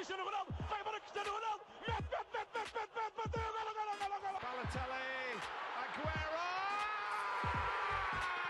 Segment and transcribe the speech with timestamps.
[0.00, 3.92] Cristiano Ronaldo, vai embora Cristiano Ronaldo, mete, mete, mete, mete, mete, mete, bateu, golo, golo,
[4.00, 4.38] golo, golo.
[4.40, 5.36] Balotelli,
[5.76, 6.40] Aguero!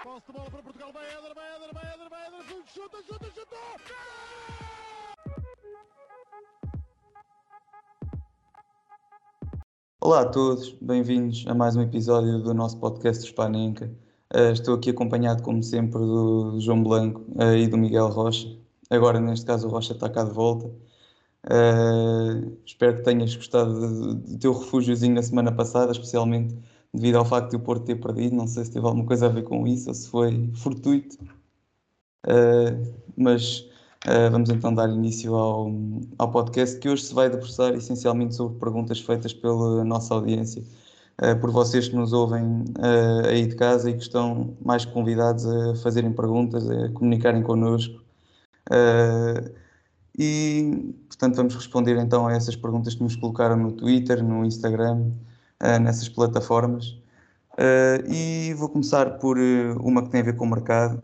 [0.04, 3.26] Posse de bola para Portugal, vai Éder, vai Éder, vai Éder, vai Éder, chuta, chuta,
[3.34, 3.56] chuta!
[10.00, 13.90] Olá a todos, bem-vindos a mais um episódio do nosso podcast Hispanenca.
[14.32, 18.56] Uh, estou aqui acompanhado, como sempre, do, do João Blanco uh, e do Miguel Rocha.
[18.88, 20.70] Agora, neste caso, o Rocha está cá de volta.
[21.46, 26.54] Uh, espero que tenhas gostado do, teu refúgiozinho na semana passada, especialmente
[26.92, 28.36] devido ao facto de o Porto ter perdido.
[28.36, 31.16] Não sei se teve alguma coisa a ver com isso ou se foi fortuito.
[33.16, 33.70] mas
[34.06, 35.70] Uh, vamos então dar início ao,
[36.16, 40.62] ao podcast que hoje se vai debruçar essencialmente sobre perguntas feitas pela nossa audiência,
[41.22, 45.44] uh, por vocês que nos ouvem uh, aí de casa e que estão mais convidados
[45.44, 48.02] a fazerem perguntas, a comunicarem connosco.
[50.18, 55.10] E, portanto, vamos responder então a essas perguntas que nos colocaram no Twitter, no Instagram,
[55.80, 56.96] nessas plataformas.
[58.08, 59.38] e vou começar por
[59.80, 61.00] uma que tem a ver com o mercado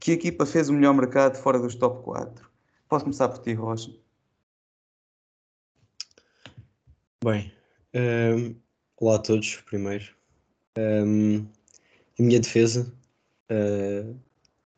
[0.00, 2.50] que equipa fez o melhor mercado fora dos top 4?
[2.88, 3.94] Posso começar por ti, Rocha?
[7.22, 7.52] Bem,
[7.94, 8.56] um,
[8.96, 10.06] olá a todos, primeiro.
[10.78, 11.46] Um,
[12.18, 12.90] em minha defesa,
[13.52, 14.18] uh,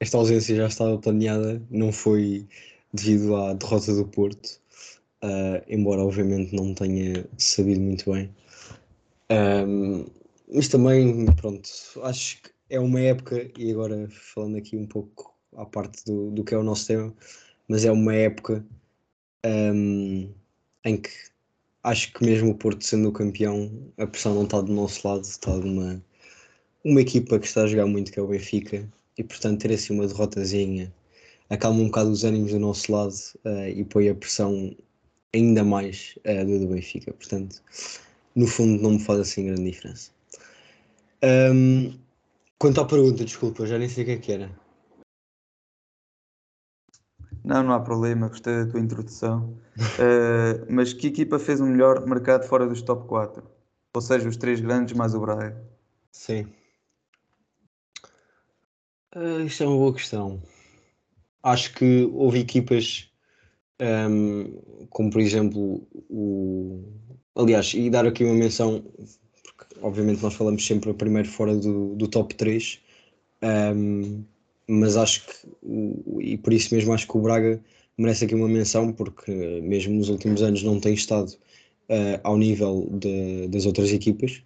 [0.00, 2.48] esta ausência já estava planeada, não foi
[2.92, 4.60] devido à derrota do Porto,
[5.24, 8.30] uh, embora obviamente não tenha sabido muito bem.
[9.30, 10.06] Um,
[10.52, 11.68] mas também, pronto,
[12.02, 16.44] acho que é uma época, e agora falando aqui um pouco à parte do, do
[16.44, 17.14] que é o nosso tema,
[17.68, 18.64] mas é uma época
[19.46, 20.30] um,
[20.84, 21.10] em que
[21.82, 25.22] acho que mesmo o Porto sendo o campeão, a pressão não está do nosso lado,
[25.22, 26.02] está de uma,
[26.84, 29.94] uma equipa que está a jogar muito, que é o Benfica, e portanto ter assim
[29.94, 30.92] uma derrotazinha
[31.52, 33.14] acalma um bocado os ânimos do nosso lado
[33.44, 34.74] uh, e põe a pressão
[35.34, 37.12] ainda mais uh, do, do Benfica.
[37.12, 37.62] Portanto,
[38.34, 40.10] no fundo, não me faz assim grande diferença.
[41.22, 41.92] Um,
[42.62, 44.48] Quanto à pergunta, desculpa, já nem sei o que é que era.
[47.44, 49.58] Não, não há problema, gostei da tua introdução.
[49.76, 53.42] uh, mas que equipa fez o melhor mercado fora dos top 4?
[53.92, 55.60] Ou seja, os três grandes mais o Braga?
[56.12, 56.46] Sim.
[59.12, 60.40] Uh, isto é uma boa questão.
[61.42, 63.10] Acho que houve equipas
[63.80, 66.82] um, como por exemplo o.
[67.34, 68.84] Aliás, e dar aqui uma menção
[69.82, 72.80] obviamente nós falamos sempre primeiro fora do, do top 3,
[73.74, 74.24] um,
[74.66, 75.48] mas acho que,
[76.20, 77.60] e por isso mesmo acho que o Braga
[77.98, 79.32] merece aqui uma menção, porque
[79.62, 84.42] mesmo nos últimos anos não tem estado uh, ao nível de, das outras equipas,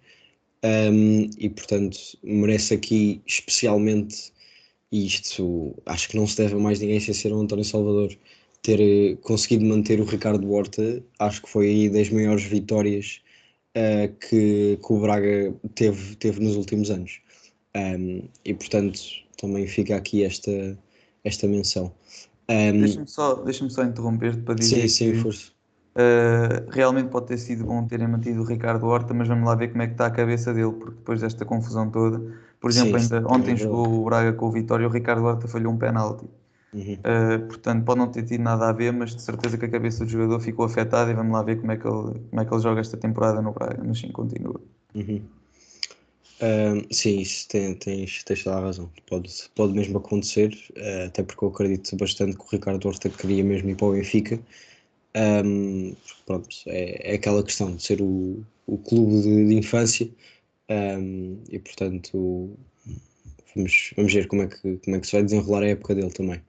[0.63, 4.33] um, e portanto merece aqui especialmente,
[4.91, 8.15] e isto acho que não se deve a mais ninguém sem ser o António Salvador,
[8.61, 13.21] ter eh, conseguido manter o Ricardo Horta, acho que foi aí das maiores vitórias
[13.75, 17.21] uh, que, que, o Braga teve, teve nos últimos anos.
[17.75, 18.99] Um, e portanto
[19.37, 20.77] também fica aqui esta,
[21.23, 21.93] esta menção.
[22.49, 25.51] Um, Deixa-me só, deixa só interromper-te para dizer sim, sim, força.
[25.97, 29.69] Uh, realmente pode ter sido bom terem mantido o Ricardo Horta, mas vamos lá ver
[29.69, 32.21] como é que está a cabeça dele, porque depois desta confusão toda,
[32.61, 35.73] por exemplo, sim, ainda ontem jogou o Braga com o Vitória, o Ricardo Horta falhou
[35.73, 36.25] um penalti.
[36.71, 36.93] Uhum.
[36.99, 40.05] Uh, portanto, pode não ter tido nada a ver, mas de certeza que a cabeça
[40.05, 42.53] do jogador ficou afetada e vamos lá ver como é que ele, como é que
[42.53, 43.81] ele joga esta temporada no Braga.
[43.83, 44.61] Mas sim, continua.
[44.93, 45.21] Uhum.
[46.39, 48.91] Uh, sim, isso tem, tens, tens toda a razão.
[49.09, 53.43] Pode, pode mesmo acontecer, uh, até porque eu acredito bastante que o Ricardo Horta queria
[53.43, 54.39] mesmo ir para o Benfica.
[55.15, 55.95] Um,
[56.25, 60.07] pronto, é, é aquela questão de ser o, o clube de, de infância
[60.69, 62.55] um, e portanto
[63.55, 66.11] vamos, vamos ver como é, que, como é que se vai desenrolar a época dele
[66.11, 66.41] também.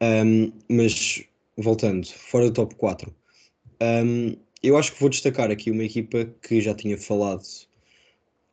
[0.00, 1.24] Um, mas
[1.56, 3.12] voltando, fora do top 4,
[3.82, 7.42] um, eu acho que vou destacar aqui uma equipa que já tinha falado,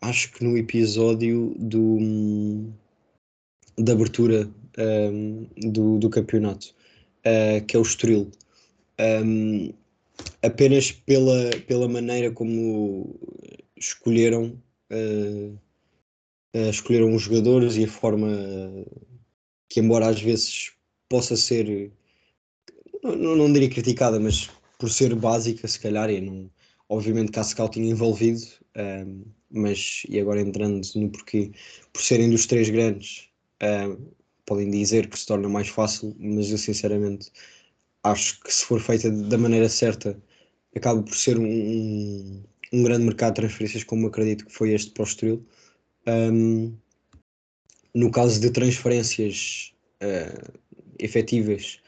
[0.01, 2.67] acho que no episódio do,
[3.77, 4.49] da abertura
[5.57, 6.73] do, do campeonato,
[7.25, 8.31] uh, que é o Estoril.
[10.41, 13.19] Apenas pela, pela maneira como
[13.77, 14.61] escolheram
[14.91, 15.59] uh,
[16.55, 18.27] uh, escolheram os jogadores e a forma
[19.69, 20.71] que, embora às vezes
[21.09, 21.91] possa ser,
[23.03, 24.49] não, não diria criticada, mas
[24.79, 26.49] por ser básica, se calhar, e não,
[26.89, 28.41] obviamente que há scouting envolvido,
[28.77, 31.51] um, mas e agora entrando no porquê,
[31.93, 33.29] por serem dos três grandes,
[33.61, 33.97] um,
[34.45, 37.31] podem dizer que se torna mais fácil, mas eu sinceramente
[38.11, 40.17] acho que se for feita da maneira certa,
[40.75, 45.03] acaba por ser um, um grande mercado de transferências, como acredito que foi este para
[45.03, 45.45] o Estoril.
[46.07, 46.73] Um,
[47.93, 50.59] no caso de transferências uh,
[50.99, 51.79] efetivas,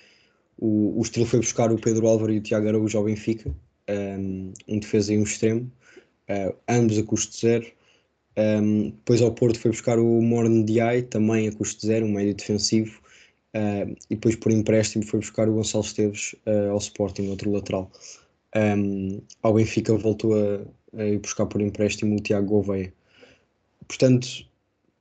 [0.59, 3.53] O, o Estoril foi buscar o Pedro Álvaro e o Tiago Araújo ao Benfica,
[3.87, 5.71] um, um defesa e um extremo,
[6.29, 7.67] uh, ambos a custo zero.
[8.35, 12.33] Um, depois ao Porto foi buscar o Morne Diay, também a custo zero, um médio
[12.33, 12.99] defensivo.
[13.57, 17.92] Uh, e depois por empréstimo foi buscar o Gonçalo Esteves uh, ao Sporting, outro lateral.
[18.56, 22.94] Um, ao Benfica voltou a, a, ir buscar por empréstimo o Tiago Gouveia.
[23.88, 24.27] Portanto,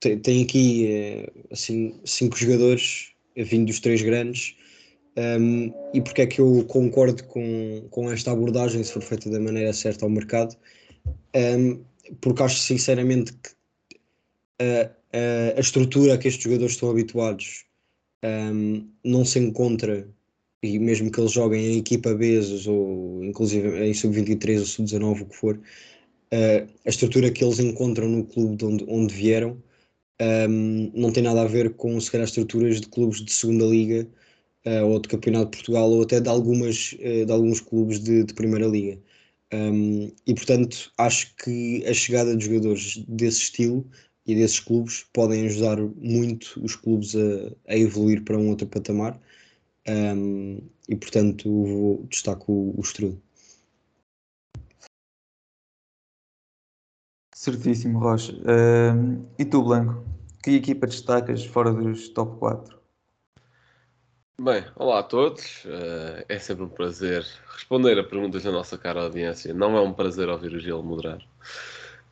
[0.00, 4.56] tem, tem aqui eh, assim, cinco jogadores vindo dos três grandes.
[5.19, 9.41] Um, e porque é que eu concordo com, com esta abordagem, se for feita da
[9.41, 10.56] maneira certa ao mercado?
[11.35, 11.82] Um,
[12.20, 13.50] porque acho sinceramente que
[14.61, 17.65] a, a, a, estrutura a que estes jogadores estão habituados
[18.26, 20.08] um, não se encontra,
[20.62, 25.26] e mesmo que eles joguem em equipa B ou inclusive em sub-23 ou sub-19, o
[25.26, 29.62] que for, uh, a estrutura que eles encontram no clube de onde, onde vieram
[30.20, 34.08] um, não tem nada a ver com se calhar estruturas de clubes de segunda liga
[34.67, 38.25] uh, ou de campeonato de Portugal ou até de, algumas, uh, de alguns clubes de,
[38.25, 38.99] de primeira liga.
[39.52, 43.88] Um, e portanto acho que a chegada de jogadores desse estilo
[44.26, 49.20] e desses clubes podem ajudar muito os clubes a, a evoluir para um outro patamar
[49.88, 53.23] um, e portanto vou, destaco o, o.
[57.34, 58.32] Certíssimo, Rocha.
[58.32, 60.05] Uh, e tu, Blanco?
[60.43, 62.76] Que equipa destacas fora dos top 4?
[64.40, 65.64] Bem, olá a todos.
[65.64, 69.55] Uh, é sempre um prazer responder a perguntas da nossa cara audiência.
[69.55, 71.20] Não é um prazer ouvir o Gil moderar.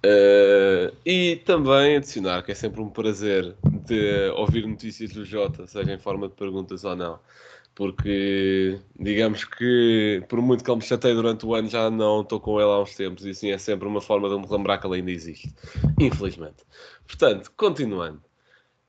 [0.05, 3.57] Uh, e também adicionar que é sempre um prazer
[3.87, 7.19] de ouvir notícias do Jota, seja em forma de perguntas ou não.
[7.75, 12.39] Porque digamos que por muito que ele me chateie durante o ano já não estou
[12.39, 13.25] com ele há uns tempos.
[13.25, 15.53] E assim é sempre uma forma de me lembrar que ele ainda existe.
[15.99, 16.65] Infelizmente.
[17.07, 18.23] Portanto, continuando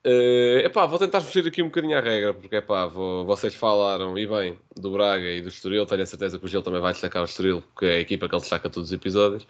[0.05, 4.17] uh, epá, vou tentar fugir aqui um bocadinho à regra porque epá, vou, vocês falaram
[4.17, 6.93] e bem do Braga e do Estoril tenho a certeza que o Gil também vai
[6.93, 9.47] destacar o Estoril porque é a equipa que ele destaca todos os episódios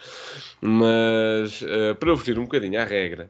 [0.62, 3.30] mas uh, para eu fugir um bocadinho à regra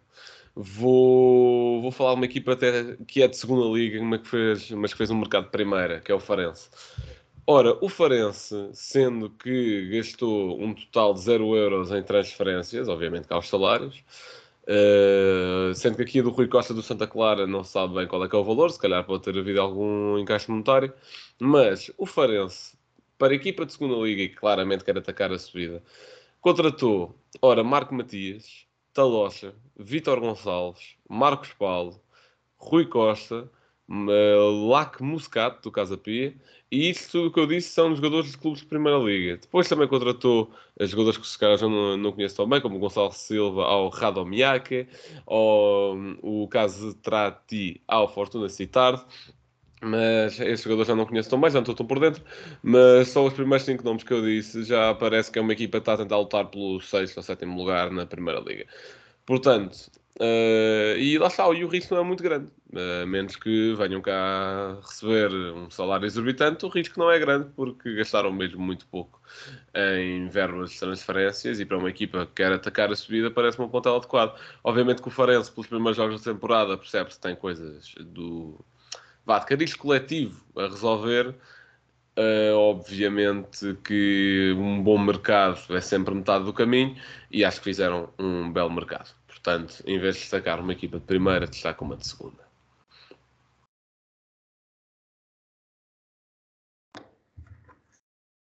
[0.58, 4.72] Vou, vou falar de uma equipa até que é de segunda liga, mas que fez,
[4.72, 6.70] mas que fez um mercado de primeira, que é o Farense.
[7.46, 13.38] Ora, o Farense, sendo que gastou um total de 0 euros em transferências, obviamente cá
[13.38, 14.02] os salários,
[14.68, 18.30] uh, sendo que aqui do Rui Costa do Santa Clara não sabe bem qual é
[18.30, 20.94] que é o valor, se calhar pode ter havido algum encaixe monetário,
[21.40, 22.78] mas o Farense,
[23.18, 25.82] para a equipa de segunda liga e claramente quer atacar a subida,
[26.42, 32.02] contratou, ora, Marco Matias, Talocha, Vítor Gonçalves, Marcos Paulo,
[32.58, 33.50] Rui Costa,
[33.88, 36.36] Lac Muscat, do Casa Pia,
[36.72, 39.38] e isso tudo o que eu disse são jogadores de clubes de Primeira Liga.
[39.38, 43.12] Depois também contratou jogadores que se calhar já não, não conheço tão bem, como Gonçalo
[43.12, 44.88] Silva ao Radomiaque,
[45.26, 49.04] ou o caso Trati ao Fortuna Citarde.
[49.82, 52.24] Mas esses jogadores já não conheço tão bem, já não estou tão por dentro.
[52.64, 55.78] Mas só os primeiros cinco nomes que eu disse já parece que é uma equipa
[55.78, 58.66] que está a tentar lutar pelo sexto ou sétimo lugar na Primeira Liga.
[59.26, 62.52] Portanto, uh, e lá está, e o risco não é muito grande.
[62.72, 67.50] Uh, a menos que venham cá receber um salário exorbitante, o risco não é grande
[67.56, 69.22] porque gastaram mesmo muito pouco
[69.74, 73.70] em verbas de transferências e para uma equipa que quer atacar a subida parece-me um
[73.70, 74.38] ponto adequado.
[74.64, 78.60] Obviamente que o Farense, pelos primeiros jogos da temporada, percebe-se que tem coisas do
[79.26, 86.46] vá, de cariz coletivo a resolver, uh, obviamente que um bom mercado é sempre metade
[86.46, 86.96] do caminho
[87.32, 89.10] e acho que fizeram um belo mercado.
[89.46, 92.44] Portanto, em vez de destacar uma equipa de primeira, destaca uma de segunda.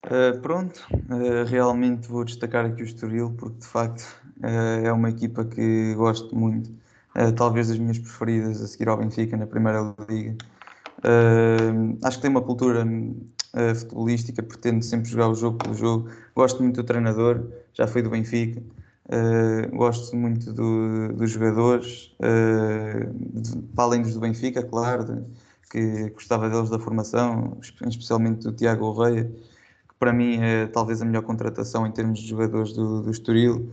[0.05, 4.02] Uh, pronto, uh, realmente vou destacar aqui o Estoril porque de facto
[4.38, 6.69] uh, é uma equipa que gosto muito,
[7.37, 10.37] talvez das minhas preferidas a seguir ao Benfica na Primeira Liga.
[12.02, 12.85] Acho que tem uma cultura
[13.76, 16.11] futebolística, pretende sempre jogar o jogo pelo jogo.
[16.35, 18.61] Gosto muito do treinador, já foi do Benfica.
[19.09, 25.25] Uh, gosto muito do, dos jogadores, de, para além dos do Benfica, claro, de,
[25.71, 31.05] que gostava deles da formação, especialmente do Tiago Correia, que para mim é talvez a
[31.07, 33.73] melhor contratação em termos de jogadores do, do Estoril.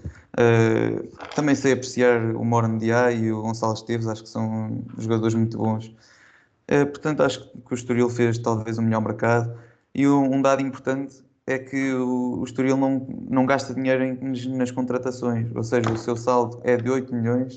[1.36, 5.58] também sei apreciar o Moran Diá e o Gonçalo Esteves, acho que são jogadores muito
[5.58, 5.94] bons.
[6.68, 9.58] Eh, portanto, acho que o Estoril fez talvez o melhor mercado.
[9.94, 14.18] E um, dado importante é que o, o Estoril não, não gasta dinheiro em,
[14.58, 17.56] nas contratações, ou seja, o seu saldo é de 8 milhões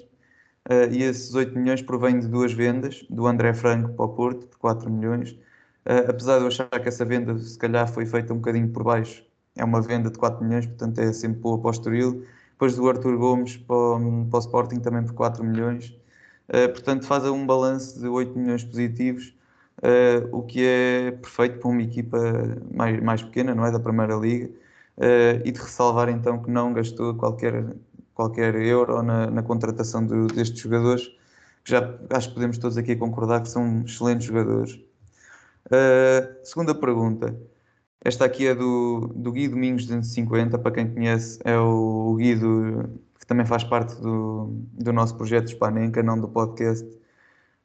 [0.69, 4.47] uh, e esses 8 milhões provêm de duas vendas, do André Franco para o Porto,
[4.47, 5.33] por 4 milhões.
[5.87, 8.85] Uh, apesar de eu achar que essa venda se calhar foi feita um bocadinho por
[8.85, 9.25] baixo,
[9.57, 12.25] é uma venda de 4 milhões, portanto é sempre boa para o Estoril.
[12.53, 13.77] Depois do Arthur Gomes para,
[14.31, 15.97] para o Sporting também por 4 milhões.
[16.49, 19.35] Uh, portanto, faz um balanço de 8 milhões positivos,
[19.79, 22.19] uh, o que é perfeito para uma equipa
[22.75, 23.71] mais, mais pequena, não é?
[23.71, 27.65] Da Primeira Liga, uh, e de ressalvar então que não gastou qualquer,
[28.15, 31.07] qualquer euro na, na contratação do, destes jogadores,
[31.65, 34.75] que já acho que podemos todos aqui concordar que são excelentes jogadores.
[35.67, 37.37] Uh, segunda pergunta.
[38.05, 43.27] Esta aqui é do, do Guido Domingos 250, para quem conhece, é o Guido que
[43.27, 46.98] também faz parte do, do nosso projeto Spanenka, não do podcast.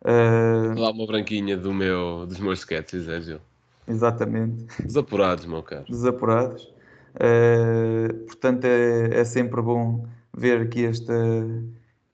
[0.03, 0.79] Uh...
[0.79, 3.39] Lá uma branquinha do meu, dos meus sketches, é Gil?
[3.87, 4.65] Exatamente.
[4.83, 5.85] Desapurados, meu caro.
[5.89, 6.73] Desapurados.
[7.15, 10.05] Uh, portanto, é, é sempre bom
[10.35, 11.13] ver aqui esta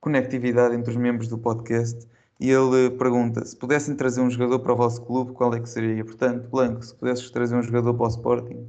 [0.01, 2.07] conectividade entre os membros do podcast.
[2.39, 5.69] E ele pergunta: se pudessem trazer um jogador para o vosso clube, qual é que
[5.69, 6.03] seria?
[6.05, 8.67] Portanto, Blanco, se pudesses trazer um jogador para o Sporting,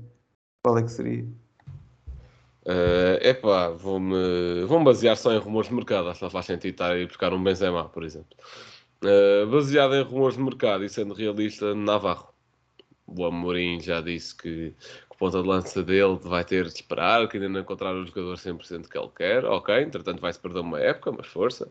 [0.62, 1.24] qual é que seria?
[2.66, 6.72] Uh, epá, vou-me vou basear só em rumores de mercado, acho que não faz sentido
[6.72, 8.36] estar a buscar um Benzema, por exemplo.
[9.02, 12.34] Uh, baseado em rumores de mercado e sendo realista, Navarro.
[13.06, 17.26] O Amorim já disse que, que o ponta de lança dele vai ter de esperar,
[17.26, 19.44] que ainda não encontraram o jogador 100% que ele quer.
[19.46, 21.66] Ok, entretanto vai-se perder uma época, mas força.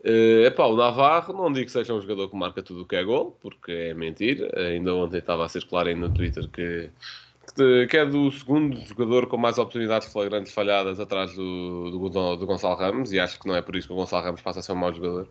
[0.00, 2.96] Uh, epá, o Navarro, não digo que seja um jogador que marca tudo o que
[2.96, 4.50] é gol, porque é mentira.
[4.58, 6.90] Ainda ontem estava a circular aí no Twitter que,
[7.56, 12.46] que, que é do segundo jogador com mais oportunidades flagrantes falhadas atrás do, do, do
[12.46, 14.62] Gonçalo Ramos, e acho que não é por isso que o Gonçalo Ramos passa a
[14.62, 15.28] ser um mau jogador.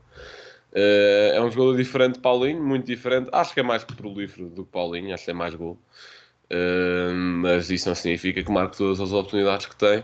[0.76, 3.30] Uh, é um jogador diferente de Paulinho, muito diferente.
[3.32, 5.80] Acho que é mais prolífero do que Paulinho, acho que é mais gol.
[6.52, 10.04] Uh, mas isso não significa que marque todas as oportunidades que tem.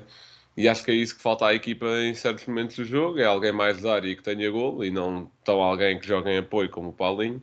[0.56, 3.26] E acho que é isso que falta à equipa em certos momentos do jogo: é
[3.26, 6.70] alguém mais da área que tenha gol e não tão alguém que jogue em apoio
[6.70, 7.42] como o Paulinho.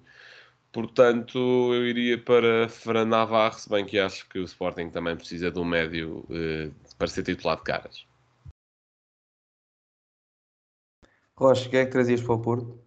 [0.72, 1.38] Portanto,
[1.74, 5.58] eu iria para Fran Navarro, se bem que acho que o Sporting também precisa de
[5.58, 8.06] um médio uh, para ser titular de caras.
[11.34, 12.85] Rocha, quem é que trazias para o Porto?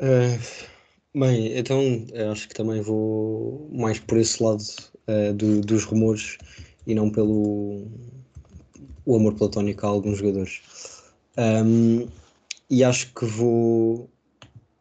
[0.00, 0.40] Uh,
[1.14, 4.64] bem, então acho que também vou mais por esse lado
[5.06, 6.38] uh, do, dos rumores
[6.86, 7.86] e não pelo
[9.04, 10.62] o amor platónico a alguns jogadores.
[11.36, 12.08] Um,
[12.70, 14.08] e acho que vou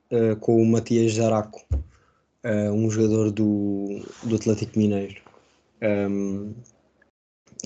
[0.09, 1.65] uh, com o Matias Zaraco,
[2.73, 5.21] um jogador do, do Atlético Mineiro,
[6.09, 6.53] um,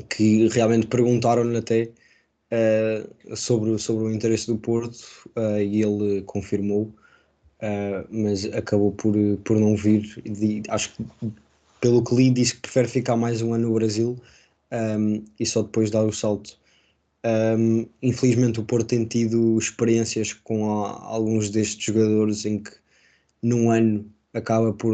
[0.09, 1.91] que realmente perguntaram-lhe até
[3.35, 5.29] sobre, sobre o interesse do Porto
[5.61, 6.91] e ele confirmou
[7.63, 10.03] uh, mas acabou por, por não vir.
[10.69, 11.31] acho que,
[11.79, 14.17] pelo que li, disse que prefere ficar mais um ano no Brasil
[14.71, 16.57] um, e só depois dar o salto.
[17.25, 22.71] Um, infelizmente, o Porto tem tido experiências com a, alguns destes jogadores em que
[23.41, 24.93] num ano acaba por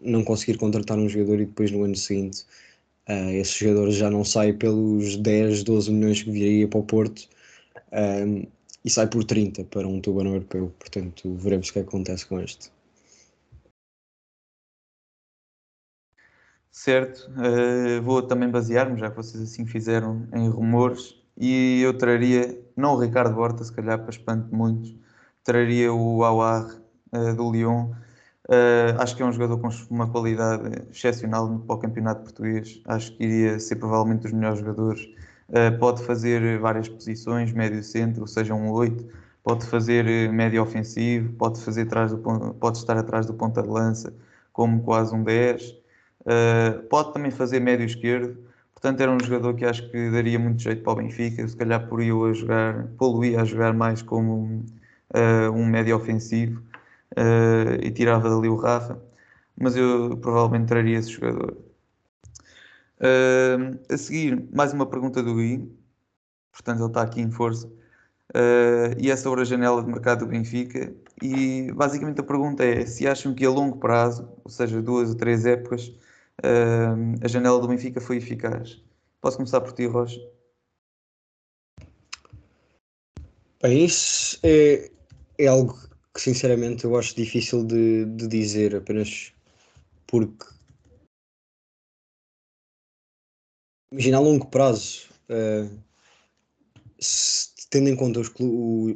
[0.00, 2.44] não conseguir contratar um jogador e depois no ano seguinte
[3.08, 7.28] uh, esse jogador já não sai pelos 10, 12 milhões que viria para o Porto.
[7.92, 8.46] Um,
[8.88, 10.72] e sai por 30 para um tubarão europeu.
[10.78, 12.72] Portanto, veremos o que acontece com este.
[16.70, 22.58] Certo, uh, vou também basear-me, já que vocês assim fizeram, em rumores, e eu traria,
[22.74, 24.96] não o Ricardo Horta, se calhar para espanto de muitos,
[25.44, 26.80] traria o Awar
[27.12, 27.90] uh, do Lyon.
[28.48, 32.80] Uh, acho que é um jogador com uma qualidade excepcional para o campeonato português.
[32.86, 35.06] Acho que iria ser provavelmente dos melhores jogadores
[35.78, 39.06] pode fazer várias posições, médio centro, seja, um 8,
[39.48, 43.68] pode fazer eh, médio ofensivo, pode, fazer atrás do, pode estar atrás do ponta de
[43.68, 44.12] lança,
[44.52, 45.74] como quase um 10, uh,
[46.26, 48.36] eh, pode também fazer médio esquerdo,
[48.74, 51.88] portanto era um jogador que acho que daria muito jeito para o Benfica, se calhar
[51.88, 54.64] por eu a jogar, poluía a jogar mais como
[55.54, 56.62] um médio ofensivo
[57.82, 59.00] e tirava dali o Rafa,
[59.58, 61.56] mas eu provavelmente traria esse jogador.
[63.00, 65.70] Uh, a seguir, mais uma pergunta do Gui,
[66.52, 70.26] portanto ele está aqui em força, uh, e é sobre a janela de mercado do
[70.26, 70.92] Benfica.
[71.22, 75.14] E basicamente a pergunta é se acham que a longo prazo, ou seja, duas ou
[75.14, 75.88] três épocas,
[76.42, 78.82] uh, a janela do Benfica foi eficaz.
[79.20, 80.20] Posso começar por ti, Rocha?
[83.62, 84.90] Bem, isso é,
[85.38, 85.76] é algo
[86.14, 89.32] que sinceramente eu acho difícil de, de dizer, apenas
[90.06, 90.57] porque
[93.90, 95.78] Imagina a longo prazo, uh,
[96.98, 98.30] se, tendo em conta os,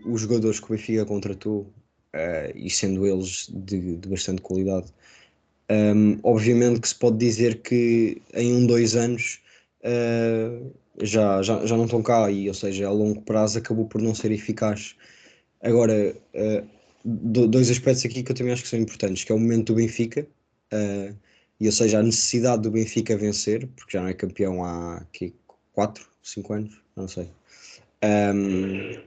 [0.04, 1.72] os, jogadores que o Benfica contratou
[2.14, 4.92] uh, e sendo eles de, de bastante qualidade,
[5.70, 9.40] um, obviamente que se pode dizer que em um, dois anos
[9.82, 10.70] uh,
[11.00, 14.14] já, já, já não estão cá e, ou seja, a longo prazo acabou por não
[14.14, 14.94] ser eficaz.
[15.62, 16.14] Agora,
[17.04, 19.76] dois aspectos aqui que eu também acho que são importantes, que é o momento do
[19.76, 20.26] Benfica,
[21.62, 25.32] e ou seja, a necessidade do Benfica vencer, porque já não é campeão há aqui
[25.72, 27.30] 4, 5 anos, não sei.
[28.04, 29.00] Um,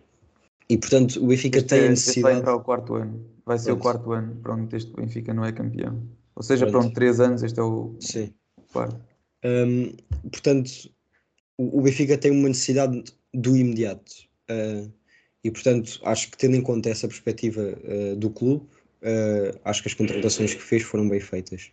[0.70, 2.40] E portanto o Benfica Este, tem a é- vai necessidade.
[2.40, 3.26] entrar o quarto ano.
[3.46, 3.82] Vai ser o Pronto.
[3.84, 4.36] quarto ano.
[4.42, 6.02] Pronto, este Benfica não é campeão.
[6.34, 6.84] Ou seja, Pronto.
[6.84, 8.34] pronto, três anos, este é o Sim.
[8.72, 9.00] quarto.
[9.44, 9.92] Hum,
[10.32, 10.72] portanto,
[11.58, 14.12] o, o Benfica tem uma necessidade do imediato.
[14.50, 14.90] Uh,
[15.44, 18.64] e portanto, acho que tendo em conta essa perspectiva uh, do clube,
[19.04, 21.70] uh, acho que as contratações que fez foram bem feitas.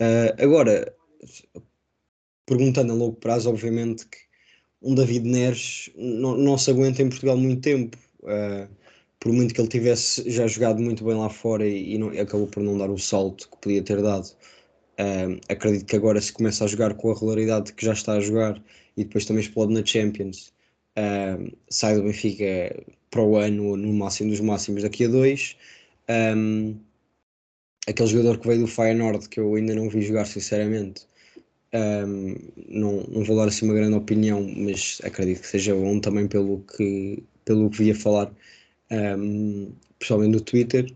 [0.00, 0.94] Uh, agora,
[2.44, 4.18] perguntando a longo prazo, obviamente que
[4.82, 7.98] um David Neres não, não se aguenta em Portugal muito tempo.
[8.22, 8.68] Uh,
[9.20, 12.46] por muito que ele tivesse já jogado muito bem lá fora e, e não- acabou
[12.48, 14.28] por não dar o salto que podia ter dado.
[15.00, 18.20] Um, acredito que agora se começa a jogar com a regularidade que já está a
[18.20, 18.62] jogar
[18.96, 20.52] e depois também explode na Champions,
[20.98, 25.56] um, sai do Benfica para o ano no máximo dos máximos daqui a dois.
[26.08, 26.78] Um,
[27.86, 31.06] aquele jogador que veio do Feyenoord que eu ainda não vi jogar sinceramente,
[31.74, 32.34] um,
[32.68, 36.64] não, não vou dar assim uma grande opinião, mas acredito que seja bom também pelo
[36.76, 38.32] que, pelo que vi a falar,
[38.90, 40.92] um, pessoalmente no Twitter.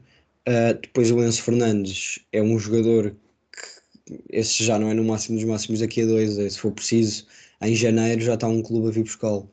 [0.48, 3.14] Uh, depois o Enzo Fernandes é um jogador
[3.52, 7.26] que esse já não é no máximo dos máximos daqui a dois, se for preciso,
[7.60, 9.50] em janeiro já está um clube a vir buscá-lo,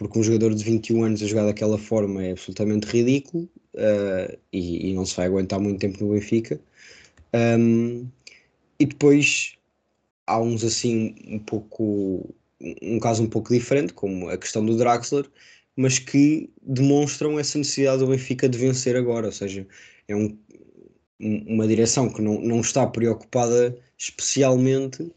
[0.00, 4.88] porque um jogador de 21 anos a jogar daquela forma é absolutamente ridículo uh, e,
[4.88, 6.58] e não se vai aguentar muito tempo no Benfica.
[7.34, 8.08] Um,
[8.78, 9.56] e depois
[10.26, 12.34] há uns assim um pouco
[12.80, 15.26] um caso um pouco diferente, como a questão do Draxler,
[15.76, 19.66] mas que demonstram essa necessidade do Benfica de vencer agora, ou seja,
[20.08, 20.34] é um,
[21.20, 25.12] um- uma direção que não, não está preocupada especialmente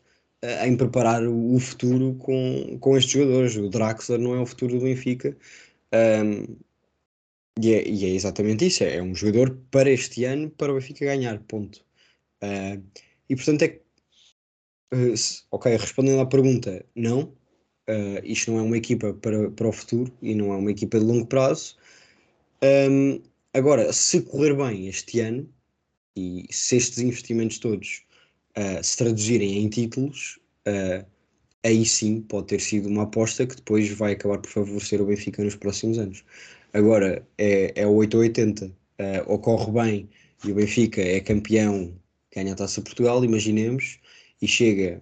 [0.65, 3.55] em preparar o, futuro com, com estes jogadores.
[3.55, 5.35] O Draxler não é o futuro do Benfica.
[5.93, 6.55] Um,
[7.61, 10.75] e, é, e é exatamente isso, é, é um jogador para este ano, para o
[10.75, 11.85] Benfica ganhar, ponto.
[12.43, 12.83] Uh,
[13.29, 13.81] e portanto é que,
[14.93, 15.13] uh,
[15.51, 17.33] ok, respondendo à pergunta, não,
[17.89, 20.99] Uh, isto não é uma equipa para, para o futuro e não é uma equipa
[20.99, 21.75] de longo prazo.
[22.63, 23.21] Um,
[23.53, 25.49] agora, se correr bem este ano
[26.15, 28.02] e se estes investimentos todos
[28.57, 31.05] uh, se traduzirem em títulos, uh,
[31.63, 35.43] aí sim pode ter sido uma aposta que depois vai acabar por favorecer o Benfica
[35.43, 36.23] nos próximos anos.
[36.73, 38.71] Agora, é, é o 8 ou 80, uh,
[39.27, 40.09] ou corre bem
[40.45, 41.93] e o Benfica é campeão,
[42.35, 43.99] ganha a Taça Portugal, imaginemos,
[44.41, 45.01] e chega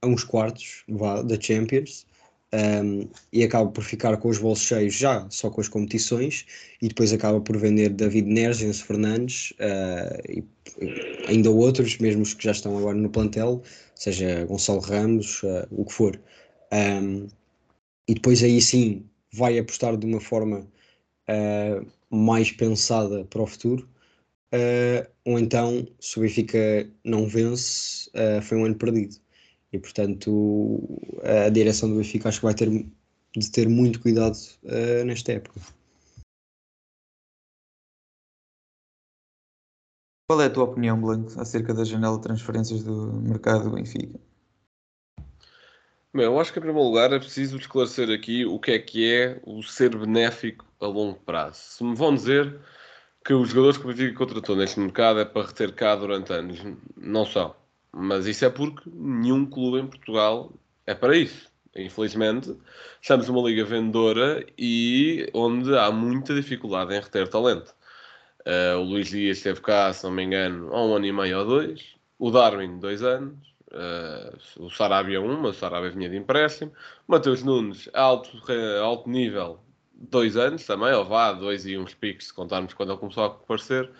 [0.00, 2.06] a uns quartos vá, da Champions
[2.54, 6.44] um, e acaba por ficar com os bolsos cheios já só com as competições
[6.82, 10.44] e depois acaba por vender David Neres, Enzo Fernandes uh, e
[11.26, 13.62] ainda outros, mesmo os que já estão agora no plantel,
[13.94, 16.20] seja Gonçalo Ramos, uh, o que for.
[16.72, 17.26] Um,
[18.08, 20.66] e depois aí sim vai apostar de uma forma
[21.28, 23.88] uh, mais pensada para o futuro.
[24.52, 29.16] Uh, ou então, se o Benfica não vence, uh, foi um ano perdido.
[29.72, 30.80] E portanto,
[31.22, 32.68] a direção do Benfica acho que vai ter
[33.34, 35.60] de ter muito cuidado uh, nesta época.
[40.28, 44.18] Qual é a tua opinião, Blanco, acerca da janela de transferências do mercado do Benfica?
[46.14, 49.10] Bem, eu acho que em primeiro lugar é preciso esclarecer aqui o que é que
[49.10, 51.58] é o ser benéfico a longo prazo.
[51.58, 52.60] Se me vão dizer
[53.24, 56.58] que os jogadores que o Benfica contratou neste mercado é para reter cá durante anos,
[56.96, 57.61] não são.
[57.92, 60.52] Mas isso é porque nenhum clube em Portugal
[60.86, 61.50] é para isso.
[61.74, 62.54] Infelizmente,
[63.00, 67.74] estamos numa liga vendedora e onde há muita dificuldade em reter talento.
[68.46, 71.38] Uh, o Luís Dias esteve cá, se não me engano, há um ano e meio
[71.40, 71.94] ou dois.
[72.18, 73.38] O Darwin, dois anos.
[73.68, 76.72] Uh, o Sarabia, um, mas o Sarabia vinha de empréstimo.
[77.06, 79.60] Mateus Nunes, alto, re- alto nível,
[79.94, 83.26] dois anos também, ou vá, dois e uns picos, se contarmos quando ele começou a
[83.28, 83.90] aparecer.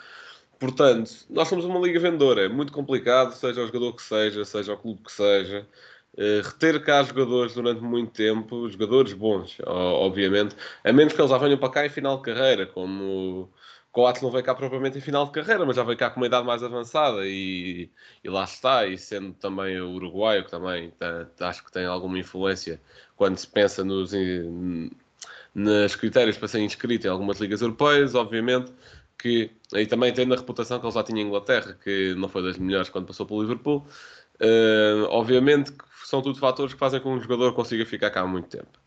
[0.62, 4.72] Portanto, nós somos uma liga vendedora, é muito complicado, seja o jogador que seja, seja
[4.74, 5.68] o clube que seja.
[6.14, 11.38] Uh, reter cá jogadores durante muito tempo, jogadores bons, obviamente, a menos que eles já
[11.38, 13.52] venham para cá em final de carreira, como
[13.90, 16.26] Coates não veio cá propriamente em final de carreira, mas já veio cá com uma
[16.26, 17.90] idade mais avançada e,
[18.22, 21.86] e lá está, e sendo também o uruguaio, que também tá- tá- acho que tem
[21.86, 22.80] alguma influência
[23.16, 24.12] quando se pensa nos,
[25.54, 28.72] nos critérios para ser inscrito em algumas ligas europeias, obviamente,
[29.22, 32.42] que aí também tendo a reputação que ele já tinha em Inglaterra, que não foi
[32.42, 33.86] das melhores quando passou pelo Liverpool,
[34.40, 35.72] eh, obviamente
[36.04, 38.78] são tudo fatores que fazem com que um jogador consiga ficar cá há muito tempo.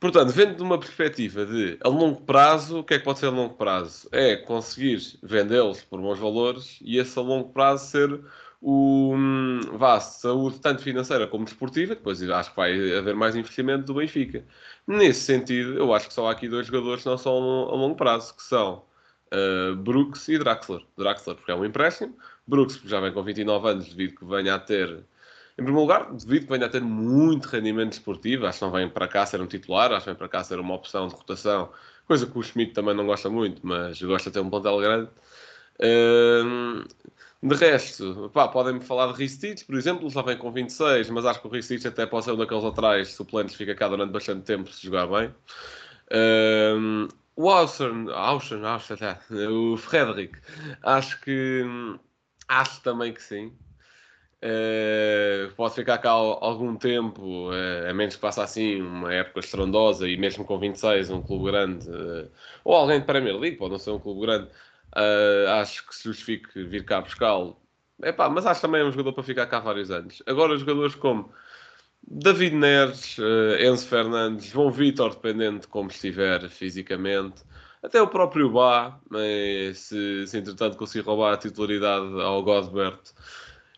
[0.00, 3.26] Portanto, vendo de uma perspectiva de a longo prazo, o que é que pode ser
[3.26, 4.08] a longo prazo?
[4.10, 8.20] É conseguir vendê-los por bons valores e esse a longo prazo ser
[8.60, 13.84] o hum, vá, saúde tanto financeira como desportiva, depois acho que vai haver mais investimento
[13.84, 14.44] do Benfica.
[14.86, 17.94] Nesse sentido, eu acho que só há aqui dois jogadores que não são a longo
[17.96, 18.84] prazo, que são
[19.32, 20.82] uh, Brooks e Draxler.
[20.96, 22.16] Draxler porque é um empréstimo,
[22.46, 24.88] Brooks porque já vem com 29 anos devido que venha a ter
[25.58, 28.88] Em primeiro lugar, devido que venha a ter muito rendimento esportivo, acho que não vem
[28.88, 31.70] para cá ser um titular, acho que vem para cá ser uma opção de rotação,
[32.06, 35.10] coisa que o Schmidt também não gosta muito, mas gosta de ter um plantel grande.
[35.82, 36.84] Hum,
[37.42, 41.46] de resto, podem-me falar de Ristich, por exemplo, já vem com 26, mas acho que
[41.46, 44.82] o Ristich até pode ser um daqueles atrás suplentes, fica cá durante bastante tempo se
[44.82, 45.34] jogar bem.
[46.12, 47.08] Um,
[47.40, 48.98] o Ausen, Ausen, Ausen,
[49.48, 50.38] o Frederick,
[50.82, 51.64] acho que
[52.46, 53.52] acho também que sim.
[54.42, 60.08] Uh, pode ficar cá algum tempo, uh, a menos que faça assim uma época estrondosa
[60.08, 62.30] e mesmo com 26, um clube grande, uh,
[62.64, 64.48] ou alguém de Premier League, pode não ser um clube grande,
[65.60, 67.60] acho que se justifique vir cá buscá-lo.
[68.32, 70.22] mas acho também é um jogador para ficar cá vários anos.
[70.26, 71.32] Agora, jogadores como
[72.12, 77.42] David Neres, uh, Enzo Fernandes, João Vitor, dependendo de como estiver fisicamente,
[77.82, 78.98] até o próprio Bá,
[79.74, 82.98] se, se entretanto conseguir roubar a titularidade ao Godbert.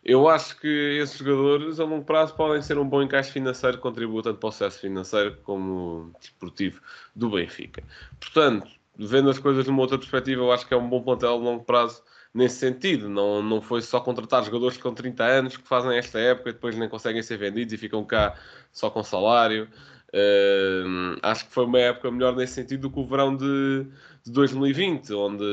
[0.03, 0.67] Eu acho que
[0.99, 4.51] esses jogadores a longo prazo podem ser um bom encaixe financeiro, contribuir tanto para o
[4.51, 6.81] sucesso financeiro como desportivo
[7.15, 7.83] do Benfica.
[8.19, 11.35] Portanto, vendo as coisas numa outra perspectiva, eu acho que é um bom plantel a
[11.35, 12.01] longo prazo
[12.33, 13.09] nesse sentido.
[13.09, 16.75] Não, não foi só contratar jogadores com 30 anos que fazem esta época e depois
[16.75, 18.35] nem conseguem ser vendidos e ficam cá
[18.71, 19.67] só com salário.
[20.09, 23.87] Uh, acho que foi uma época melhor nesse sentido do que o verão de,
[24.23, 25.43] de 2020, onde,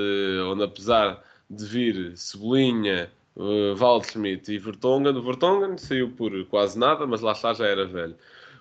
[0.50, 7.06] onde apesar de vir Cebolinha, uh, Waldschmidt e Vertonghen, o Vertonghen saiu por quase nada,
[7.06, 8.14] mas lá está, já era velho.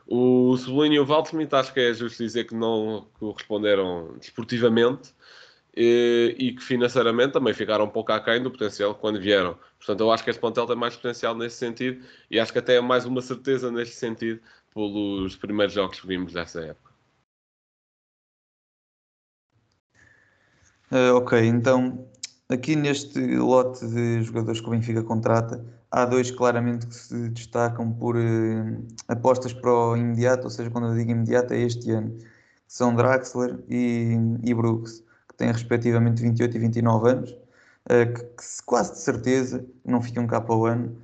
[0.07, 5.13] O Cebolinha e o Valtmit acho que é justo dizer que não corresponderam desportivamente
[5.75, 9.57] e, e, que financeiramente também ficaram um pouco aquém do potencial quando vieram.
[9.77, 12.75] Portanto, eu acho que este plantel tem mais potencial nesse sentido e acho que até
[12.75, 14.39] é mais uma certeza neste sentido
[14.73, 16.89] pelos primeiros jogos que vimos dessa época.
[20.91, 22.09] Uh, ok, então
[22.49, 27.93] aqui neste lote de jogadores que o Benfica contrata, há dois claramente que se destacam
[27.93, 32.17] por uh, apostas para o imediato, ou seja, quando eu digo imediato é este ano,
[32.17, 32.25] que
[32.67, 35.03] são Draxler e, e Brooks,
[35.39, 40.41] têm respectivamente 28 e 29 anos, uh, que, que, quase de certeza não ficam cá
[40.41, 40.95] para o ano.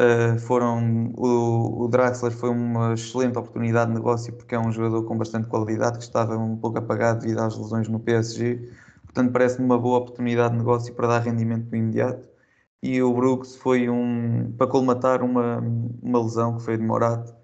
[0.00, 5.04] Uh, foram o, o, Draxler foi uma excelente oportunidade de negócio porque é um jogador
[5.04, 8.70] com bastante qualidade que estava um pouco apagado devido às lesões no PSG
[9.04, 12.28] portanto parece-me uma boa oportunidade de negócio para dar rendimento no imediato
[12.82, 15.58] e o Brooks foi um para colmatar uma,
[16.02, 17.34] uma lesão que foi de Morato.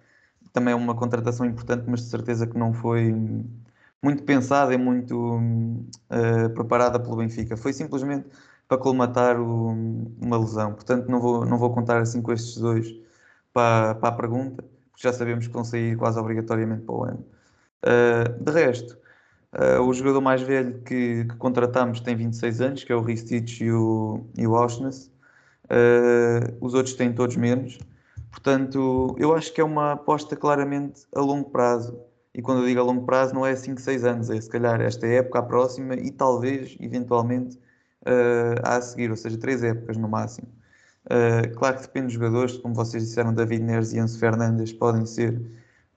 [0.52, 3.12] Também é uma contratação importante, mas de certeza que não foi
[4.02, 7.56] muito pensada e muito uh, preparada pelo Benfica.
[7.56, 8.26] Foi simplesmente
[8.68, 9.68] para colmatar o,
[10.20, 10.74] uma lesão.
[10.74, 12.86] Portanto, não vou, não vou contar assim com estes dois
[13.52, 17.24] para, para a pergunta, porque já sabemos que vão sair quase obrigatoriamente para o ano.
[17.84, 18.96] Uh, de resto,
[19.52, 23.62] Uh, o jogador mais velho que, que contratamos tem 26 anos, que é o Ristich
[23.62, 24.54] e o, e o.
[24.54, 24.96] Uh,
[26.58, 27.78] os outros têm todos menos.
[28.30, 32.00] Portanto, eu acho que é uma aposta claramente a longo prazo.
[32.34, 34.80] E quando eu digo a longo prazo, não é 5, 6 anos, é se calhar
[34.80, 37.58] esta época, a próxima e talvez, eventualmente,
[38.06, 40.48] uh, a seguir, ou seja, três épocas no máximo.
[41.06, 45.04] Uh, claro que depende dos jogadores, como vocês disseram, David Neres e Enzo Fernandes podem
[45.04, 45.34] ser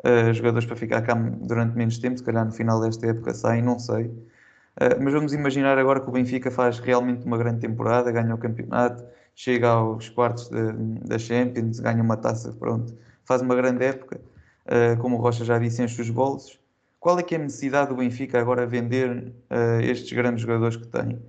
[0.04, 3.62] uh, jogadores para ficar cá durante menos tempo, se calhar no final desta época saem,
[3.62, 4.06] não sei.
[4.06, 8.38] Uh, mas vamos imaginar agora que o Benfica faz realmente uma grande temporada, ganha o
[8.38, 12.94] campeonato, chega aos quartos da Champions, ganha uma taça, pronto,
[13.24, 14.20] faz uma grande época,
[14.68, 16.60] uh, como o Rocha já disse, enche os bolsos.
[17.00, 20.88] Qual é que é a necessidade do Benfica agora vender uh, estes grandes jogadores que
[20.88, 21.20] tem?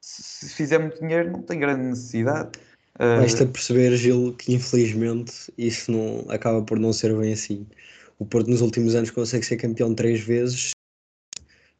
[0.00, 2.50] Se, se, fizer muito dinheiro, não tem grande necessidade.
[2.96, 7.66] Uh, Basta perceber, Gil, que infelizmente isso não acaba por não ser bem assim.
[8.18, 10.70] O Porto nos últimos anos consegue ser campeão três vezes,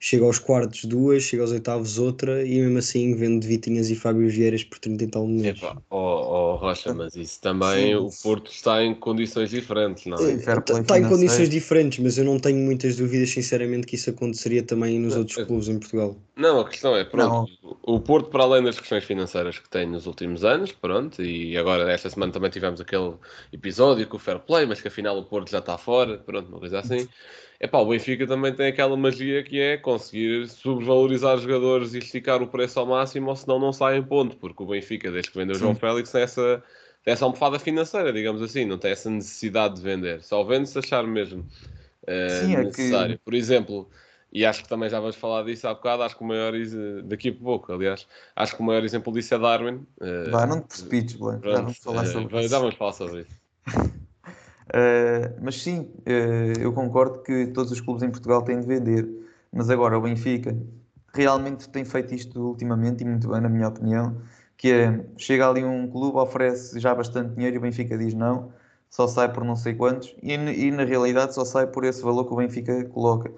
[0.00, 4.29] chega aos quartos duas, chega aos oitavos outra e mesmo assim vende Vitinhas e Fábio
[4.29, 5.57] Vieiras por 30 e tal milhões.
[5.59, 7.94] Epa, oh, oh, Rocha, mas isso também Sim.
[7.94, 10.32] o Porto está em condições diferentes, não é?
[10.32, 14.62] Está, está em condições diferentes, mas eu não tenho muitas dúvidas, sinceramente, que isso aconteceria
[14.62, 16.16] também nos outros clubes em Portugal.
[16.36, 17.76] Não, a questão é, pronto, não.
[17.82, 21.92] o Porto, para além das questões financeiras que tem nos últimos anos, pronto, e agora
[21.92, 23.14] esta semana também tivemos aquele
[23.52, 26.58] episódio com o Fair Play, mas que afinal o Porto já está fora, pronto, uma
[26.58, 27.08] coisa assim.
[27.60, 32.48] Epá, o Benfica também tem aquela magia que é conseguir sobrevalorizar jogadores e esticar o
[32.48, 35.56] preço ao máximo, ou senão não sai em ponto, porque o Benfica, desde que vendeu
[35.56, 36.62] o João Félix, tem essa,
[37.04, 40.22] tem essa almofada financeira, digamos assim, não tem essa necessidade de vender.
[40.22, 43.14] Só vende se achar mesmo uh, Sim, necessário.
[43.14, 43.24] É que...
[43.24, 43.88] Por exemplo,
[44.33, 46.52] e acho que também já vamos falar disso há bocado, acho que o maior,
[47.04, 49.87] daqui a pouco, aliás, acho que o maior exemplo disso é Darwin.
[50.00, 52.48] Uh, Vá, não te precipites, já vamos falar sobre uh, isso.
[52.48, 53.30] Já vamos falar sobre isso.
[53.76, 59.09] Uh, mas sim, uh, eu concordo que todos os clubes em Portugal têm de vender.
[59.52, 60.57] Mas agora o Benfica
[61.14, 64.20] realmente tem feito isto ultimamente e muito bem, na minha opinião.
[64.56, 68.52] Que é, chega ali um clube, oferece já bastante dinheiro e o Benfica diz não.
[68.88, 72.24] só sai por não sei quantos e, e na realidade só sai por esse valor
[72.26, 73.30] que o Benfica coloca.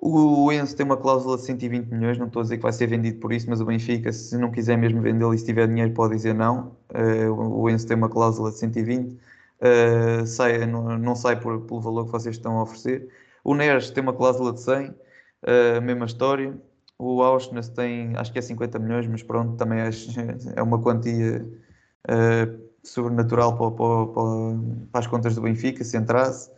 [0.00, 2.86] O Enzo tem uma cláusula de 120 milhões, não estou a dizer que vai ser
[2.86, 5.92] vendido por isso, mas o Benfica, se não quiser mesmo vendê-lo e se tiver dinheiro,
[5.92, 6.76] pode dizer não.
[6.94, 11.80] Uh, o Enzo tem uma cláusula de 120, uh, sai, não, não, sai por, pelo
[11.80, 13.08] valor que vocês estão a oferecer.
[13.42, 16.56] O Neres tem uma cláusula de 100, uh, mesma história.
[16.98, 19.90] O Auschwitz tem, acho que é 50 milhões, mas pronto, também é,
[20.56, 21.46] é uma quantia
[22.08, 24.06] uh, sobrenatural para, para,
[24.92, 26.50] para, as contas do Benfica, se entrasse.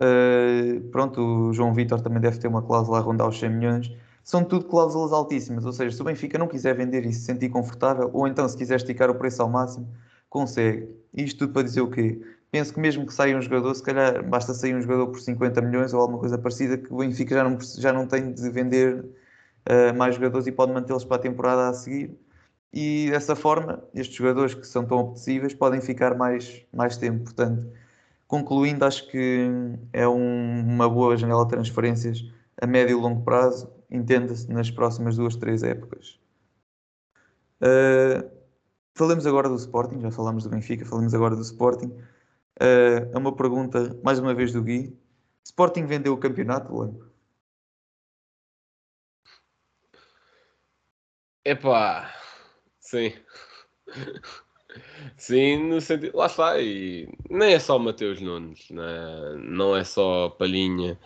[0.00, 3.92] Uh, pronto, o João Vitor também deve ter uma cláusula a rondar os 100 milhões.
[4.24, 7.48] São tudo cláusulas altíssimas, ou seja, se o Benfica não quiser vender e se sentir
[7.48, 9.88] confortável, ou então se quiser esticar o preço ao máximo,
[10.28, 10.88] consegue.
[11.14, 12.20] Isto tudo para dizer o quê?
[12.50, 15.60] Penso que mesmo que saia um jogador, se calhar basta sair um jogador por 50
[15.62, 19.04] milhões ou alguma coisa parecida, que o Benfica já não, já não tem de vender
[19.68, 22.18] uh, mais jogadores e pode mantê-los para a temporada a seguir.
[22.72, 27.24] E dessa forma, estes jogadores que são tão apetecíveis podem ficar mais, mais tempo.
[27.24, 27.70] Portanto,
[28.26, 29.48] concluindo, acho que
[29.92, 32.24] é um, uma boa janela de transferências
[32.60, 36.18] a médio e longo prazo, entenda-se nas próximas duas, três épocas.
[37.62, 38.28] Uh,
[38.94, 41.86] falemos agora do Sporting, já falámos do Benfica, falamos agora do Sporting.
[42.60, 44.96] Uh, é uma pergunta, mais uma vez, do Gui.
[45.44, 46.72] Sporting vendeu o campeonato?
[51.48, 52.14] Epá,
[52.78, 53.10] sim.
[55.16, 56.14] Sim, no sentido.
[56.14, 59.34] Lá está, e nem é só Mateus Nunes, né?
[59.38, 60.98] não é só Palhinha.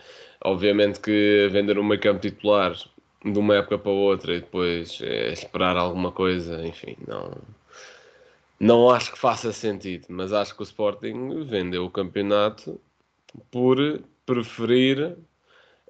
[0.44, 2.74] Obviamente que vender um meio campo titular
[3.24, 7.31] de uma época para outra e depois é esperar alguma coisa, enfim, não,
[8.59, 12.81] não acho que faça sentido, mas acho que o Sporting vendeu o campeonato
[13.48, 13.78] por
[14.26, 15.16] preferir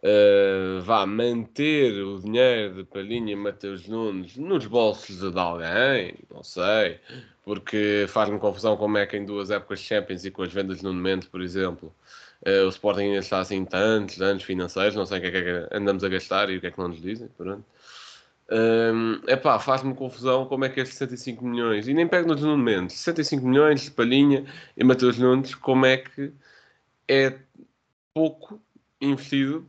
[0.03, 6.43] uh, vá manter o dinheiro de Palhinha e Mateus Nunes nos bolsos de alguém, não
[6.43, 6.99] sei,
[7.45, 10.83] porque faz-me confusão como é que em duas épocas de Champions e com as vendas
[10.83, 11.95] no momento, por exemplo,
[12.47, 15.75] uh, o Sporting ainda está assim tantos anos financeiros, não sei o que é que
[15.75, 17.65] andamos a gastar e o que é que não nos dizem, pronto.
[18.51, 22.97] Um, epá, faz-me confusão como é que é 65 milhões, e nem pego nos monumentos,
[22.97, 24.45] 65 milhões de Palhinha
[24.77, 26.33] e Mateus Nunes, como é que
[27.09, 27.39] é
[28.13, 28.61] pouco
[29.01, 29.67] investido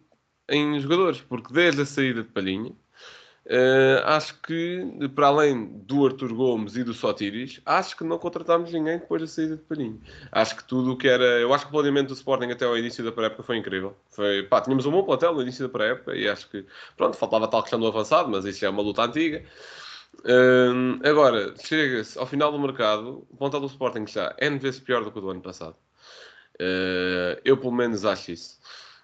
[0.54, 6.34] em jogadores, porque desde a saída de Palhinha, uh, acho que, para além do Arthur
[6.34, 9.98] Gomes e do Sotiris, acho que não contratámos ninguém depois da saída de Palhinha.
[10.32, 11.26] Acho que tudo o que era.
[11.40, 13.96] Eu acho que o planeamento do Sporting até ao início da pré-época foi incrível.
[14.12, 17.48] Foi, pá, tínhamos um bom plantel no início da pré-época e acho que, pronto, faltava
[17.48, 19.44] tal questão do avançado, mas isso já é uma luta antiga.
[20.20, 25.04] Uh, agora, chega-se ao final do mercado, o plantel do Sporting está N vezes pior
[25.04, 25.76] do que o do ano passado.
[26.56, 28.60] Uh, eu, pelo menos, acho isso.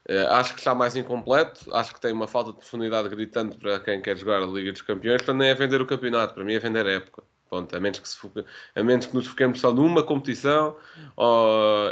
[0.09, 3.79] Uh, acho que está mais incompleto, acho que tem uma falta de profundidade gritante para
[3.79, 6.53] quem quer jogar a Liga dos Campeões, para nem é vender o campeonato, para mim
[6.53, 7.23] é vender a época.
[7.49, 7.75] Ponto.
[7.75, 8.45] A, menos que foque,
[8.75, 10.77] a menos que nos foquemos só numa competição,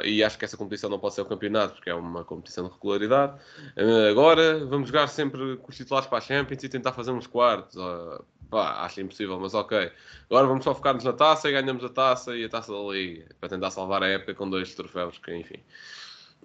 [0.03, 2.73] e acho que essa competição não pode ser o campeonato, porque é uma competição de
[2.73, 3.39] regularidade.
[3.75, 7.25] Uh, agora vamos jogar sempre com os titulares para a Champions e tentar fazer uns
[7.25, 7.75] quartos.
[7.75, 9.91] Uh, pá, acho impossível, mas ok.
[10.29, 13.25] Agora vamos só focar-nos na taça e ganhamos a taça e a taça da Liga,
[13.39, 15.59] para tentar salvar a época com dois troféus, que enfim.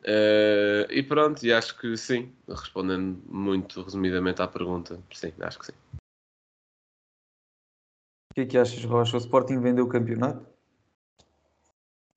[0.03, 5.67] Uh, e pronto, e acho que sim, respondendo muito resumidamente à pergunta, sim, acho que
[5.67, 5.73] sim.
[8.33, 9.17] O que é que achas, Rocha?
[9.17, 10.45] O Sporting vendeu o campeonato?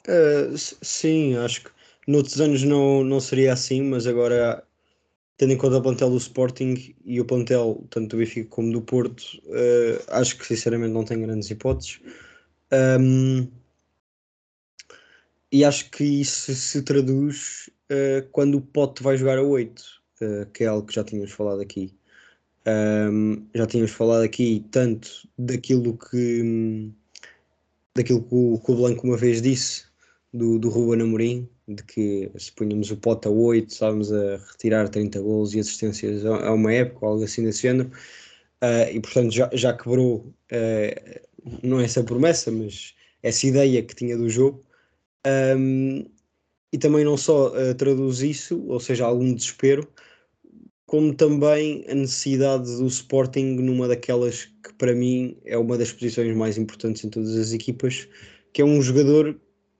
[0.07, 1.71] Uh, sim, acho que
[2.07, 4.63] noutros anos não, não seria assim, mas agora,
[5.37, 8.81] tendo em conta o plantel do Sporting e o plantel tanto do Benfica como do
[8.81, 12.01] Porto, uh, acho que sinceramente não tem grandes hipóteses.
[12.71, 13.47] Um,
[15.51, 19.79] e acho que isso se traduz uh, quando o Pote vai jogar a 8,
[20.21, 21.93] uh, que é algo que já tínhamos falado aqui.
[22.67, 26.91] Um, já tínhamos falado aqui tanto daquilo que
[27.95, 29.85] daquilo que o, que o Blanco uma vez disse
[30.33, 34.89] do, do Ruben Amorim, de que se punhamos o pote a 8, estávamos a retirar
[34.89, 37.89] 30 gols e assistências a, a uma época, algo assim desse género,
[38.61, 44.17] uh, e portanto já, já quebrou, uh, não essa promessa, mas essa ideia que tinha
[44.17, 44.63] do jogo.
[45.57, 46.05] Um,
[46.75, 49.87] e também não só uh, traduz isso, ou seja, algum desespero,
[50.85, 56.35] como também a necessidade do Sporting numa daquelas que para mim é uma das posições
[56.35, 58.09] mais importantes em todas as equipas,
[58.51, 59.39] que é um jogador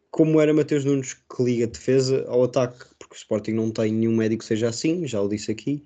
[0.10, 4.16] como era Mateus Nunes, que liga defesa ao ataque, porque o Sporting não tem nenhum
[4.16, 5.84] médico que seja assim, já o disse aqui.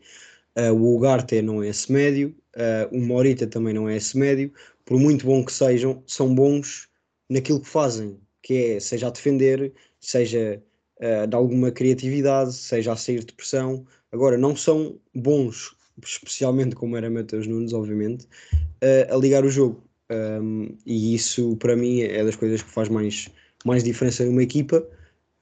[0.55, 4.53] Uh, o Ugarte não é esse médio, uh, o Morita também não é esse médio.
[4.85, 6.87] Por muito bom que sejam, são bons
[7.27, 10.61] naquilo que fazem, que é seja a defender, seja
[10.99, 13.85] uh, de alguma criatividade, seja a sair de pressão.
[14.11, 19.83] Agora, não são bons, especialmente como era Matheus Nunes, obviamente, uh, a ligar o jogo.
[20.11, 23.29] Um, e isso, para mim, é das coisas que faz mais,
[23.65, 24.85] mais diferença numa equipa.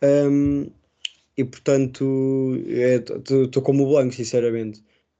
[0.03, 0.69] Um,
[1.37, 2.55] e portanto,
[3.45, 4.79] estou como o Blanco, sinceramente.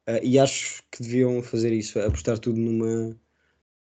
[0.10, 3.10] Uh, e acho que deviam fazer isso, apostar tudo numa,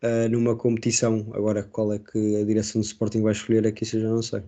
[0.03, 1.31] uh, numa competição.
[1.33, 4.21] Agora, qual é que a direção do Sporting vai escolher aqui, isso eu já não
[4.21, 4.43] sei.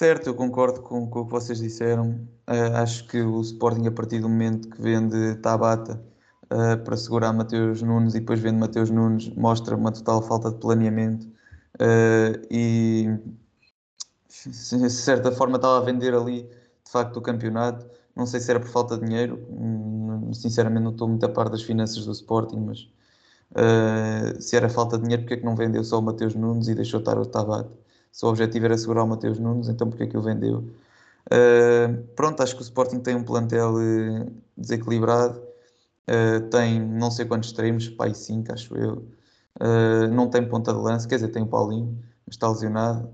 [0.00, 2.26] Certo, eu concordo com, com o que vocês disseram.
[2.48, 6.02] Uh, acho que o Sporting, a partir do momento que vende Tabata
[6.44, 10.56] uh, para segurar Mateus Nunes e depois vende Mateus Nunes, mostra uma total falta de
[10.56, 13.14] planeamento uh, e,
[14.48, 17.86] de certa forma, estava a vender ali, de facto, o campeonato.
[18.16, 21.50] Não sei se era por falta de dinheiro, hum, sinceramente, não estou muito a par
[21.50, 22.88] das finanças do Sporting, mas
[24.42, 26.74] se era falta de dinheiro, porque é que não vendeu só o Mateus Nunes e
[26.74, 27.79] deixou estar o Tabata?
[28.12, 30.64] Se o objetivo era segurar o Mateus Nunes, então porque é que o vendeu?
[31.26, 37.24] Uh, pronto, acho que o Sporting tem um plantel uh, desequilibrado, uh, tem não sei
[37.24, 39.06] quantos extremos, pai 5, acho eu,
[40.12, 43.12] não tem ponta de lança, quer dizer, tem o Paulinho, mas está lesionado,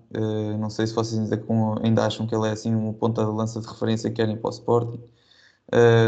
[0.61, 1.43] não sei se vocês ainda,
[1.83, 4.49] ainda, acham que ele é assim um ponta de lança de referência que querem para
[4.49, 5.01] o Sporting.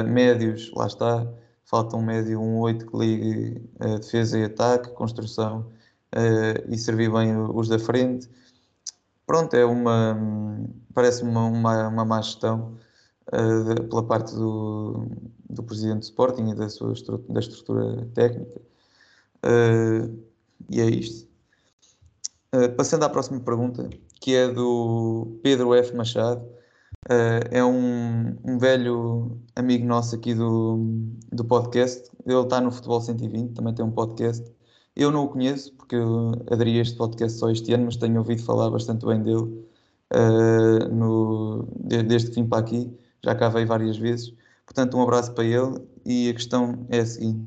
[0.06, 1.26] médios, lá está,
[1.64, 3.62] falta um médio, um 8 que ligue
[4.00, 5.66] defesa e ataque, construção
[6.68, 8.28] e servir bem os da frente
[9.28, 10.18] pronto, é uma.
[10.94, 12.76] parece-me uma, uma, uma má gestão
[13.32, 15.06] uh, de, pela parte do,
[15.48, 18.60] do presidente do Sporting e da sua estrutura, da estrutura técnica.
[19.44, 20.18] Uh,
[20.70, 21.28] e é isto.
[22.54, 23.88] Uh, passando à próxima pergunta,
[24.20, 25.94] que é do Pedro F.
[25.94, 26.44] Machado.
[27.50, 30.78] é um, um velho amigo nosso aqui do,
[31.30, 32.10] do podcast.
[32.26, 34.44] Ele está no Futebol 120, também tem um podcast
[34.98, 35.96] eu não o conheço, porque
[36.50, 39.64] aderi a este podcast só este ano, mas tenho ouvido falar bastante bem dele
[40.12, 42.92] uh, no, desde que vim para aqui.
[43.24, 44.34] Já cá veio várias vezes.
[44.66, 45.80] Portanto, um abraço para ele.
[46.04, 47.46] E a questão é a seguinte: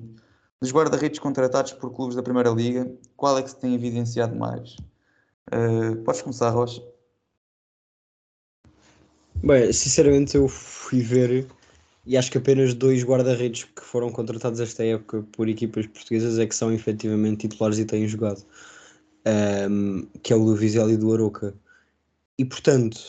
[0.61, 4.77] dos guarda-redes contratados por clubes da Primeira Liga, qual é que se tem evidenciado mais?
[5.53, 6.81] Uh, podes começar, Rocha?
[9.43, 11.47] Bem, sinceramente, eu fui ver
[12.05, 16.47] e acho que apenas dois guarda-redes que foram contratados esta época por equipas portuguesas é
[16.47, 18.43] que são efetivamente titulares e têm jogado,
[19.69, 21.53] um, que é o do Vizela e do Aroca.
[22.37, 22.99] E portanto,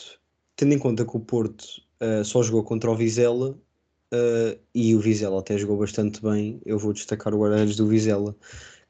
[0.57, 1.64] tendo em conta que o Porto
[2.02, 6.78] uh, só jogou contra o Vizela uh, e o Vizela até jogou bastante bem, eu
[6.78, 8.37] vou destacar o guarda-redes do Vizela,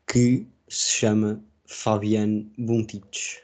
[0.06, 3.40] que se chama Fabian Buntic.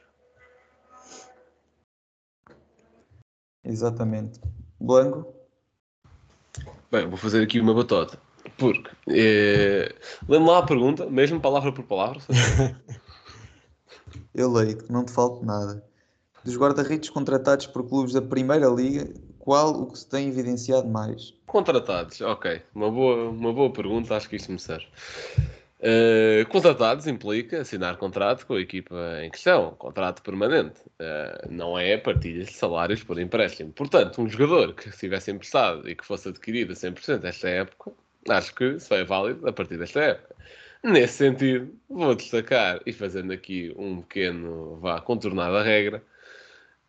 [3.63, 4.41] Exatamente.
[4.79, 5.38] Blanco?
[6.91, 8.17] Bem, vou fazer aqui uma batota.
[8.57, 8.89] Porque.
[9.07, 9.93] É...
[10.27, 12.19] Lá a pergunta, mesmo palavra por palavra.
[14.33, 15.83] Eu leio, não te falte nada.
[16.43, 21.33] Dos guarda-redes contratados por clubes da Primeira Liga, qual o que se tem evidenciado mais?
[21.45, 22.61] Contratados, ok.
[22.73, 24.87] Uma boa, uma boa pergunta, acho que isto me serve.
[26.49, 30.81] Contratados implica assinar contrato com a equipa em questão, contrato permanente.
[30.99, 33.71] Uh, não é partilha de salários por empréstimo.
[33.71, 37.91] Portanto, um jogador que estivesse emprestado e que fosse adquirido a 100% esta época,
[38.27, 40.35] acho que só é válido a partir desta época.
[40.83, 46.03] Nesse sentido, vou destacar, e fazendo aqui um pequeno, vá, contornar a regra,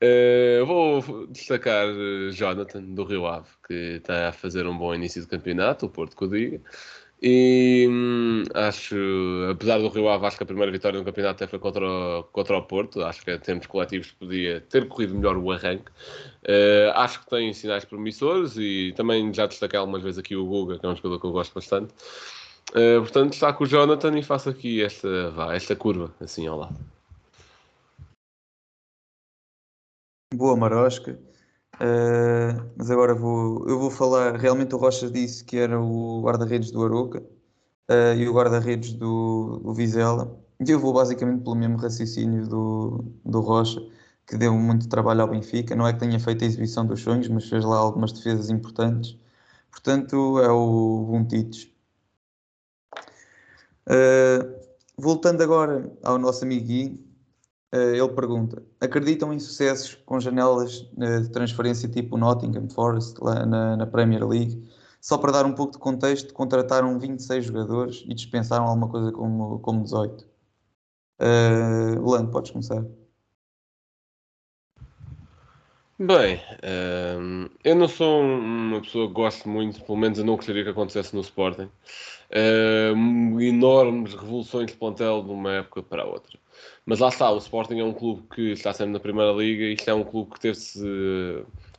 [0.03, 1.87] uh, vou destacar
[2.33, 6.17] Jonathan, do Rio Ave, que está a fazer um bom início de campeonato, o Porto
[6.17, 6.61] que o diga,
[7.23, 8.97] e hum, acho,
[9.51, 12.25] apesar do Rio Ave, acho que a primeira vitória no campeonato até foi contra o,
[12.25, 13.03] contra o Porto.
[13.03, 15.91] Acho que em termos coletivos podia ter corrido melhor o arranque.
[16.45, 20.79] Uh, acho que tem sinais promissores e também já destaquei algumas vezes aqui o Guga,
[20.79, 21.93] que é um jogador que eu gosto bastante.
[22.71, 26.77] Uh, portanto, com o Jonathan e faço aqui esta, vá, esta curva, assim ao lado.
[30.35, 31.19] Boa Marosca.
[31.81, 34.37] Uh, mas agora vou, eu vou falar.
[34.37, 37.21] Realmente o Rocha disse que era o guarda-redes do Aroca
[37.91, 40.39] uh, e o guarda-redes do, do Vizela.
[40.61, 43.81] E eu vou basicamente pelo mesmo raciocínio do, do Rocha,
[44.27, 45.75] que deu muito trabalho ao Benfica.
[45.75, 49.17] Não é que tenha feito a exibição dos sonhos, mas fez lá algumas defesas importantes.
[49.71, 51.71] Portanto, é o Buntites.
[53.89, 54.61] Uh,
[54.99, 57.10] voltando agora ao nosso amigo Gui,
[57.73, 63.77] ele pergunta: acreditam em sucessos com janelas eh, de transferência tipo Nottingham Forest lá na,
[63.77, 64.63] na, Premier League?
[65.01, 69.59] Só para dar um pouco de contexto, contrataram 26 jogadores e dispensaram alguma coisa como,
[69.61, 70.29] como 18.
[71.21, 72.85] Uh, Lando, podes começar.
[76.03, 76.41] Bem,
[77.19, 80.71] um, eu não sou uma pessoa que gosto muito, pelo menos eu não gostaria que
[80.71, 81.69] acontecesse no Sporting,
[82.97, 86.39] um, enormes revoluções de plantel de uma época para a outra.
[86.87, 89.75] Mas lá está, o Sporting é um clube que está sempre na Primeira Liga e
[89.75, 90.81] isto é um clube que teve-se.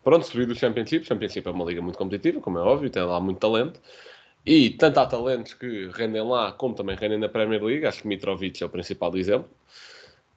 [0.03, 1.03] Pronto, subido do Championship.
[1.03, 3.79] O Championship é uma liga muito competitiva, como é óbvio, tem lá muito talento.
[4.45, 7.85] E tanto há talentos que rendem lá, como também rendem na Premier League.
[7.85, 9.49] Acho que Mitrovic é o principal exemplo.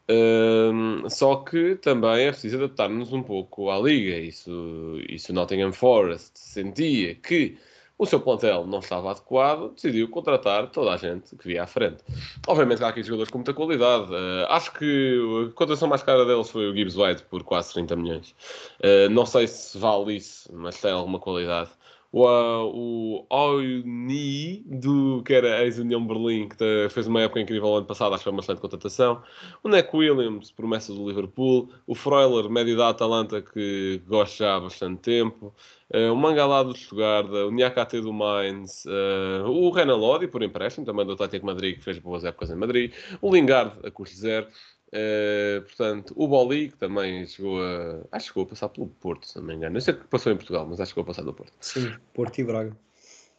[0.08, 4.16] Um, só que também é preciso adaptar-nos um pouco à liga.
[4.16, 7.56] Isso, isso Nottingham Forest sentia que
[7.96, 12.02] o seu plantel não estava adequado, decidiu contratar toda a gente que via à frente.
[12.46, 14.10] Obviamente há aqui jogadores com muita qualidade.
[14.10, 17.96] Uh, acho que a contratação mais cara deles foi o Gibbs White por quase 30
[17.96, 18.34] milhões.
[18.80, 21.70] Uh, não sei se vale isso, mas tem alguma qualidade
[22.16, 28.14] o, o Ouni, do, que era ex-União Berlim, que fez uma época incrível ano passado,
[28.14, 29.20] acho que foi uma excelente contratação.
[29.64, 31.70] O Neck Williams, promessa do Liverpool.
[31.88, 35.52] O Freuler, médio da Atalanta, que gosto já há bastante tempo.
[35.92, 40.86] Uh, o Mangalá do Stuttgart, o Niakate do Mainz, uh, o Renan Lodi, por empréstimo,
[40.86, 42.92] também do Atlético Madrid, que fez boas épocas em Madrid.
[43.20, 44.46] O Lingard, a custo zero.
[44.94, 48.04] Uh, portanto, o Boli, que também chegou a.
[48.12, 49.74] Acho que chegou a passar pelo Porto, se não me engano.
[49.74, 51.52] Não sei que passou em Portugal, mas acho que chegou a passar do Porto.
[51.58, 52.76] Sim, Porto e Braga.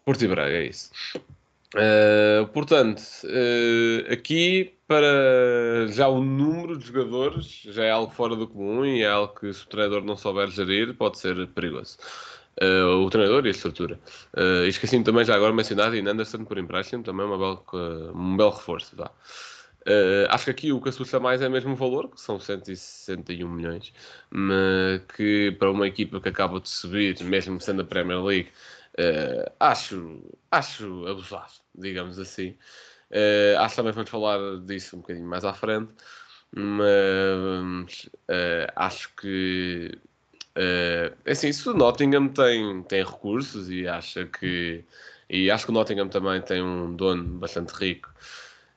[0.03, 0.91] Porto e Braga, é isso.
[1.73, 8.47] Uh, portanto, uh, aqui para já o número de jogadores já é algo fora do
[8.47, 11.97] comum e é algo que se o treinador não souber gerir pode ser perigoso.
[12.61, 13.99] Uh, o treinador e a estrutura.
[14.37, 17.65] Uh, esqueci-me também já agora mencionar em Anderson por empréstimo, também uma belo,
[18.13, 18.95] um belo reforço.
[18.95, 19.11] Tá?
[19.87, 23.47] Uh, acho que aqui o que assusta mais é mesmo o valor, que são 161
[23.47, 23.93] milhões,
[24.31, 28.49] mas que para uma equipa que acaba de subir, mesmo sendo a Premier League,
[28.97, 32.57] uh, acho, acho abusado, digamos assim.
[33.11, 35.93] Uh, acho também vamos falar disso um bocadinho mais à frente,
[36.51, 38.09] mas
[38.75, 39.91] acho que
[41.25, 44.83] assim, se o Nottingham tem, tem recursos e acha que
[45.29, 48.09] e acho que o Nottingham também tem um dono bastante rico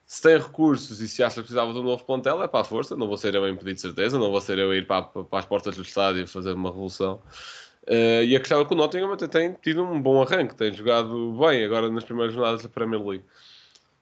[0.08, 2.64] se tem recursos e se acha que precisava de um novo plantel, é para a
[2.64, 2.96] força.
[2.96, 5.02] Não vou ser eu a impedir de certeza, não vou ser eu a ir para,
[5.02, 7.20] para as portas do estádio fazer uma revolução.
[7.86, 10.72] Uh, e a questão é que o Nottingham até tem tido um bom arranque, tem
[10.72, 13.24] jogado bem agora nas primeiras jornadas da Premier League.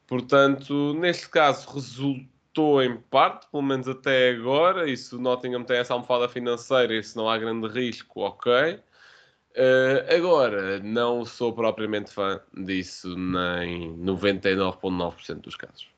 [0.07, 4.89] Portanto, neste caso, resultou em parte, pelo menos até agora.
[4.89, 8.79] E se o Nottingham tem essa almofada financeira e se não há grande risco, ok.
[9.57, 15.96] Uh, agora, não sou propriamente fã disso nem 99,9% dos casos.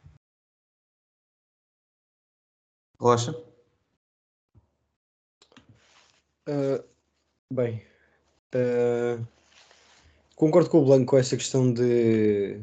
[3.01, 3.33] Rocha?
[6.49, 6.83] Uh,
[7.53, 7.83] bem,
[8.55, 9.25] uh,
[10.35, 12.61] concordo com o Blanco com essa questão de,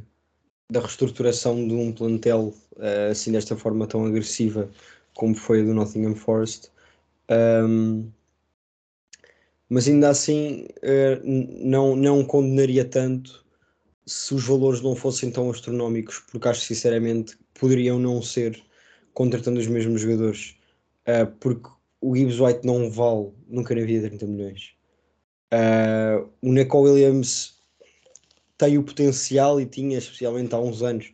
[0.69, 4.69] da reestruturação de um plantel uh, assim desta forma tão agressiva
[5.13, 6.69] como foi a do Nottingham Forest.
[7.29, 8.11] Um,
[9.69, 10.67] mas ainda assim
[11.63, 13.43] não, não condenaria tanto
[14.05, 18.61] se os valores não fossem tão astronómicos, porque acho sinceramente poderiam não ser
[19.15, 20.55] contratando os mesmos jogadores,
[21.07, 21.67] uh, porque
[22.01, 24.75] o Gibbs White não vale nunca na vida 30 milhões.
[25.51, 27.55] Uh, o Neco Williams
[28.57, 31.11] tem o potencial e tinha, especialmente há uns anos.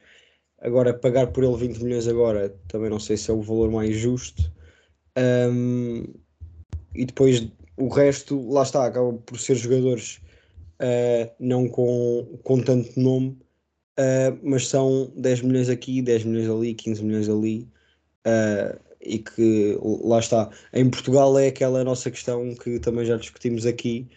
[0.59, 3.95] Agora, pagar por ele 20 milhões agora, também não sei se é o valor mais
[3.95, 4.51] justo.
[5.17, 6.03] Um,
[6.93, 7.47] e depois
[7.77, 10.21] o resto, lá está, acaba por ser jogadores
[10.81, 13.37] uh, não com, com tanto nome,
[13.99, 17.67] uh, mas são 10 milhões aqui, 10 milhões ali, 15 milhões ali.
[18.25, 20.49] Uh, e que lá está.
[20.73, 24.07] Em Portugal é aquela nossa questão que também já discutimos aqui,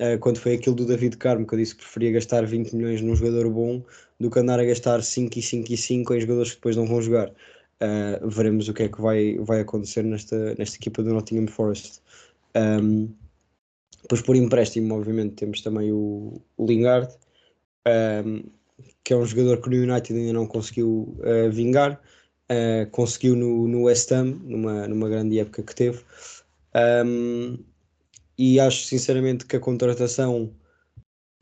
[0.00, 3.02] uh, quando foi aquilo do David Carmo, que eu disse que preferia gastar 20 milhões
[3.02, 3.82] num jogador bom
[4.18, 6.86] do que andar a gastar 5 e 5 e 5 em jogadores que depois não
[6.86, 7.30] vão jogar.
[7.82, 12.02] Uh, veremos o que é que vai, vai acontecer nesta, nesta equipa do Nottingham Forest.
[12.54, 13.08] Um,
[14.02, 17.14] depois por empréstimo, obviamente, temos também o, o Lingard,
[18.24, 18.42] um,
[19.04, 21.18] que é um jogador que no United ainda não conseguiu
[21.50, 22.00] vingar
[22.50, 26.02] Uh, conseguiu no, no West Ham, numa, numa grande época que teve.
[27.06, 27.58] Um,
[28.36, 30.52] e acho sinceramente que a contratação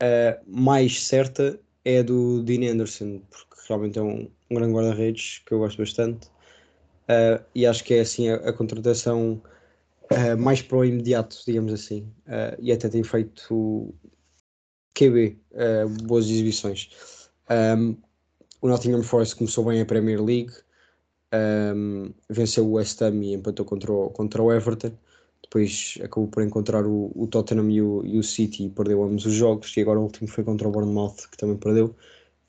[0.03, 5.51] uh, mais certa é do Dean Anderson, porque realmente é um, um grande guarda-redes que
[5.51, 6.27] eu gosto bastante.
[7.07, 9.41] Uh, e acho que é assim a, a contratação
[10.39, 12.11] mais para o imediato, digamos assim.
[12.57, 13.93] e até tem feito
[14.95, 15.37] QB,
[16.01, 16.89] boas exibições.
[17.47, 17.95] Um,
[18.59, 20.51] o Nottingham Forest começou bem a Premier League
[21.33, 24.91] um, venceu o West Ham e empatou contra o, contra o Everton.
[25.43, 29.25] Depois acabou por encontrar o, o Tottenham e o, e o, City e perdeu ambos
[29.25, 29.75] os jogos.
[29.75, 31.95] E agora o último foi contra o Bournemouth, que também perdeu.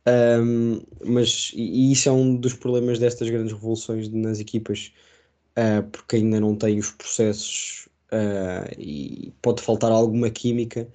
[0.06, 4.92] Um, mas e, e, isso é um dos problemas destas grandes revoluções nas equipas,
[5.58, 10.88] uh, porque ainda não tem os processos uh, e pode faltar alguma química.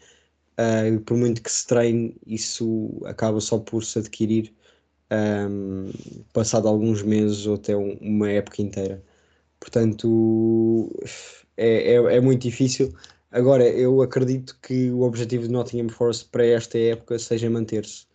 [0.59, 4.53] Uh, por muito que se treine, isso acaba só por se adquirir
[5.11, 5.91] um,
[6.33, 9.03] passado alguns meses ou até um, uma época inteira.
[9.59, 10.91] Portanto,
[11.57, 12.93] é, é, é, muito difícil.
[13.31, 18.05] Agora, eu acredito que o objetivo de Nottingham Forest para esta época seja manter-se.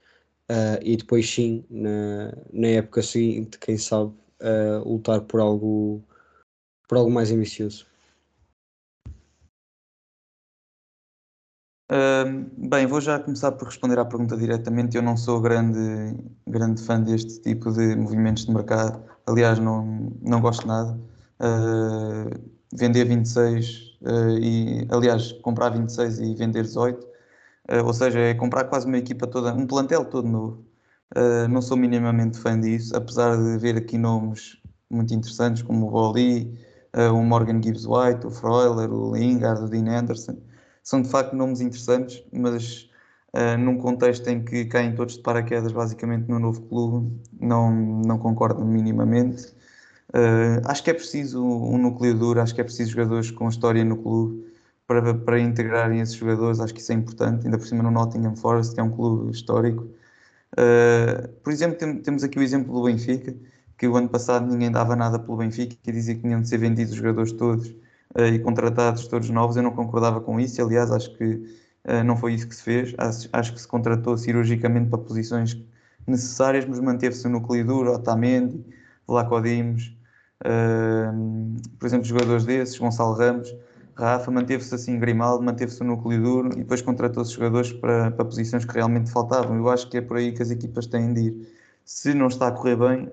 [0.51, 6.03] Uh, e depois, sim, na, na época seguinte, quem sabe, uh, lutar por algo
[6.89, 7.87] por algo mais ambicioso.
[11.91, 14.97] Uh, bem, vou já começar por responder à pergunta diretamente.
[14.97, 16.17] Eu não sou grande,
[16.47, 19.03] grande fã deste tipo de movimentos de mercado.
[19.27, 20.97] Aliás, não, não gosto nada.
[21.41, 22.39] Uh,
[22.73, 28.65] vender 26 uh, e, aliás, comprar 26 e vender 18, uh, ou seja, é comprar
[28.65, 30.65] quase uma equipa toda, um plantel todo novo.
[31.51, 36.57] Não sou minimamente fã disso, apesar de ver aqui nomes muito interessantes como o Boli,
[37.13, 40.37] o Morgan Gibbs White, o Freuler, o Lingard, o Dean Anderson.
[40.83, 42.89] São de facto nomes interessantes, mas
[43.59, 48.65] num contexto em que caem todos de paraquedas basicamente no novo clube, não, não concordo
[48.65, 49.55] minimamente.
[50.13, 53.85] Uh, acho que é preciso um núcleo duro, acho que é preciso jogadores com história
[53.85, 54.45] no clube
[54.87, 58.35] para, para integrarem esses jogadores, acho que isso é importante, ainda por cima no Nottingham
[58.35, 59.85] Forest, que é um clube histórico.
[60.55, 63.33] Uh, por exemplo, tem, temos aqui o exemplo do Benfica,
[63.79, 66.59] que o ano passado ninguém dava nada pelo Benfica, que dizia que tinham de ser
[66.59, 67.75] vendidos os jogadores todos uh,
[68.17, 71.43] e contratados todos novos, eu não concordava com isso, aliás, acho que
[72.05, 75.57] não foi isso que se fez, acho, acho que se contratou cirurgicamente para posições
[76.07, 78.65] necessárias, mas manteve-se o núcleo duro, Otamendi,
[79.07, 79.37] Vlaco
[80.43, 83.55] Uh, por exemplo, jogadores desses, Gonçalo Ramos,
[83.95, 88.65] Rafa, manteve-se assim Grimaldo, manteve-se no núcleo duro e depois contratou-se jogadores para, para posições
[88.65, 89.57] que realmente faltavam.
[89.57, 91.49] Eu acho que é por aí que as equipas têm de ir.
[91.85, 93.13] Se não está a correr bem,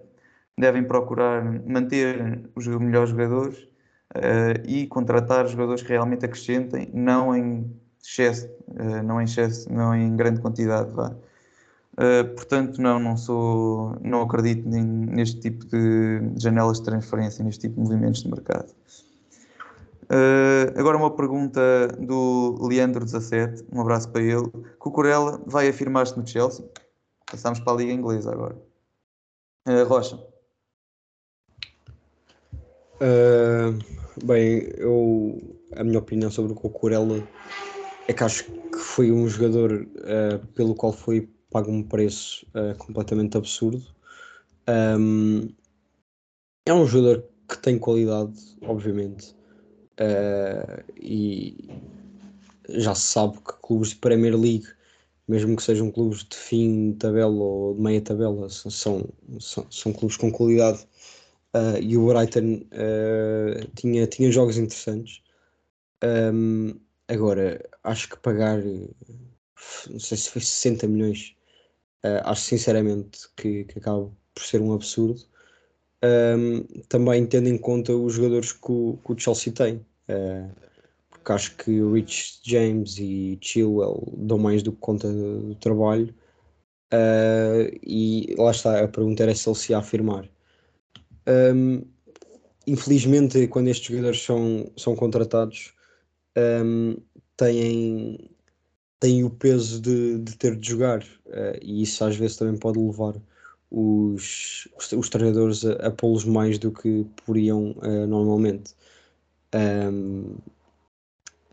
[0.58, 3.68] devem procurar manter os melhores jogadores
[4.16, 9.96] uh, e contratar jogadores que realmente acrescentem, não em excesso, uh, não em excesso, não
[9.96, 10.92] em grande quantidade.
[10.92, 11.14] Vá.
[11.94, 17.76] Uh, portanto, não, não sou, não acredito neste tipo de janelas de transferência, neste tipo
[17.76, 18.72] de movimentos de mercado.
[20.04, 21.60] Uh, agora uma pergunta
[22.00, 24.50] do Leandro17, um abraço para ele.
[24.80, 26.66] Cucurella vai afirmar-se no Chelsea?
[27.30, 28.56] Passamos para a Liga Inglesa agora.
[29.68, 30.18] Uh, Rocha.
[34.24, 35.42] Bem, eu,
[35.76, 37.24] a minha opinião sobre o Cucurella
[38.08, 39.88] é que acho que foi um jogador
[40.56, 43.84] pelo qual foi paga um preço uh, completamente absurdo.
[44.68, 45.50] Um,
[46.66, 49.34] é um jogador que tem qualidade, obviamente,
[50.00, 51.70] uh, e
[52.70, 54.68] já se sabe que clubes de Premier League,
[55.28, 58.70] mesmo que sejam clubes de fim de tabela ou de meia tabela, são,
[59.40, 60.86] são, são clubes com qualidade.
[61.58, 62.62] Uh, e o Brighton
[63.76, 65.22] tinha, tinha jogos interessantes.
[66.04, 71.38] Um, agora, acho que pagar, não sei se foi 60 milhões
[72.06, 75.20] Uh, acho sinceramente que, que acaba por ser um absurdo.
[76.04, 79.78] Um, também tendo em conta os jogadores que o, que o Chelsea tem,
[80.10, 80.52] uh,
[81.10, 86.14] porque acho que Rich James e Chilwell dão mais do que conta do, do trabalho.
[86.94, 90.30] Uh, e lá está, a pergunta era se ele se ia afirmar.
[91.28, 91.82] Um,
[92.66, 95.74] infelizmente, quando estes jogadores são, são contratados,
[96.38, 96.98] um,
[97.36, 98.30] têm,
[99.00, 102.80] têm o peso de, de ter de jogar uh, e isso às vezes também pode
[102.80, 103.16] levar
[103.70, 108.74] os, os, treinadores a, a pô-los mais do que poriam uh, normalmente.
[109.54, 110.36] Um,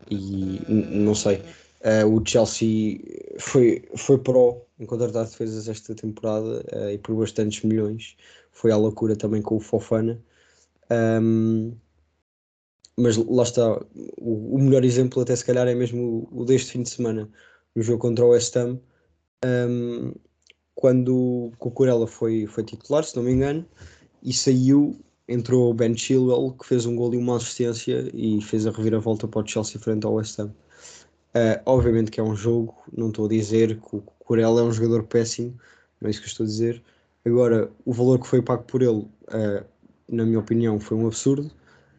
[0.09, 1.37] e não sei,
[1.81, 2.99] uh, o Chelsea
[3.39, 8.15] foi, foi pro em contratar defesas esta temporada e por bastantes milhões.
[8.51, 10.21] Foi à loucura também com o Fofana.
[10.91, 11.75] Um,
[12.97, 13.81] mas lá está,
[14.17, 17.29] o, o, melhor exemplo até se calhar é mesmo o, o, deste fim de semana,
[17.75, 18.79] no jogo contra o West Ham,
[19.43, 20.13] um,
[20.73, 23.65] quando o Cucurella foi, foi titular, se não me engano,
[24.23, 24.97] e saiu,
[25.27, 29.27] entrou o Ben Chilwell, que fez um gol e uma assistência e fez a reviravolta
[29.27, 30.53] para o Chelsea frente ao West Ham.
[31.35, 34.71] Uh, obviamente que é um jogo, não estou a dizer que o Cucurella é um
[34.71, 35.59] jogador péssimo,
[35.99, 36.81] não é isso que eu estou a dizer.
[37.25, 39.65] Agora, o valor que foi pago por ele, uh,
[40.07, 41.51] na minha opinião, foi um absurdo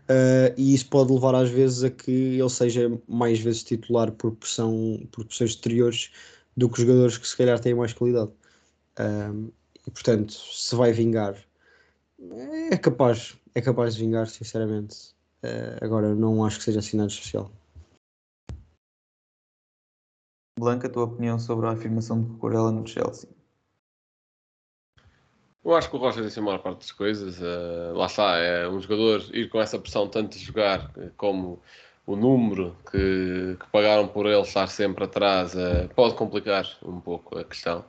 [0.07, 4.31] Uh, e isso pode levar às vezes a que ele seja mais vezes titular por
[4.37, 6.13] pressão, por pressões exteriores
[6.57, 8.31] do que os jogadores que se calhar têm mais qualidade.
[9.87, 11.37] E portanto, se vai vingar,
[12.71, 15.15] é capaz, é capaz de vingar, sinceramente.
[15.43, 17.51] Uh, agora, não acho que seja assinado especial.
[20.59, 23.29] Blanca, a tua opinião sobre a afirmação de Cucurella no Chelsea?
[25.63, 27.41] Eu acho que o Rocha disse a maior parte das coisas.
[27.41, 31.61] Uh, lá está, é um jogador ir com essa pressão tanto de jogar como
[32.07, 37.37] o número que, que pagaram por ele estar sempre atrás uh, pode complicar um pouco
[37.39, 37.85] a questão.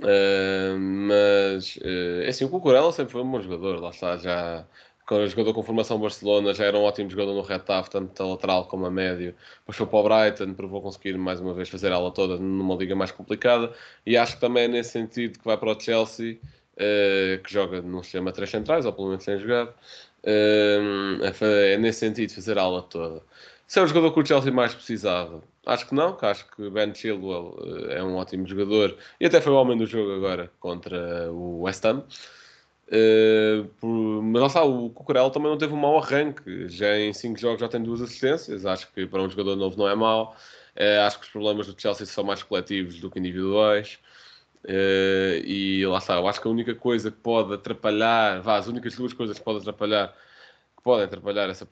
[0.00, 4.66] Uh, mas é assim, o Cucurella sempre foi um bom jogador, lá está, já
[5.06, 8.66] quando jogador com formação Barcelona já era um ótimo jogador no Retaf, tanto a lateral
[8.66, 9.34] como a médio.
[9.60, 12.94] Depois foi para o Brighton, provou conseguir mais uma vez fazer a toda numa liga
[12.96, 13.72] mais complicada.
[14.04, 16.38] E acho que também é nesse sentido que vai para o Chelsea
[16.76, 19.74] uh, que joga num sistema 3 centrais, ou pelo menos jogado,
[20.24, 23.22] hum, é, fa- é nesse sentido, fazer a toda.
[23.66, 26.70] Se é o jogador que o Chelsea mais precisava, acho que não, que acho que
[26.70, 27.56] Ben Chilwell
[27.90, 31.62] eh, é um ótimo jogador e até foi o homem do jogo agora contra o
[31.62, 32.04] West Ham.
[32.88, 36.68] Eh, por- mas lá está, o Cucurella também não teve um mau arranque.
[36.68, 38.64] Já em 5 jogos já tem duas assistências.
[38.66, 40.36] Acho que para um jogador novo não é mau.
[40.74, 43.98] Eh, acho que os problemas do Chelsea são mais coletivos do que individuais.
[44.64, 48.66] Eh, e lá está, eu acho que a única coisa que pode atrapalhar, vá, as
[48.66, 50.08] únicas duas coisas que podem atrapalhar,
[50.76, 51.68] que podem atrapalhar essa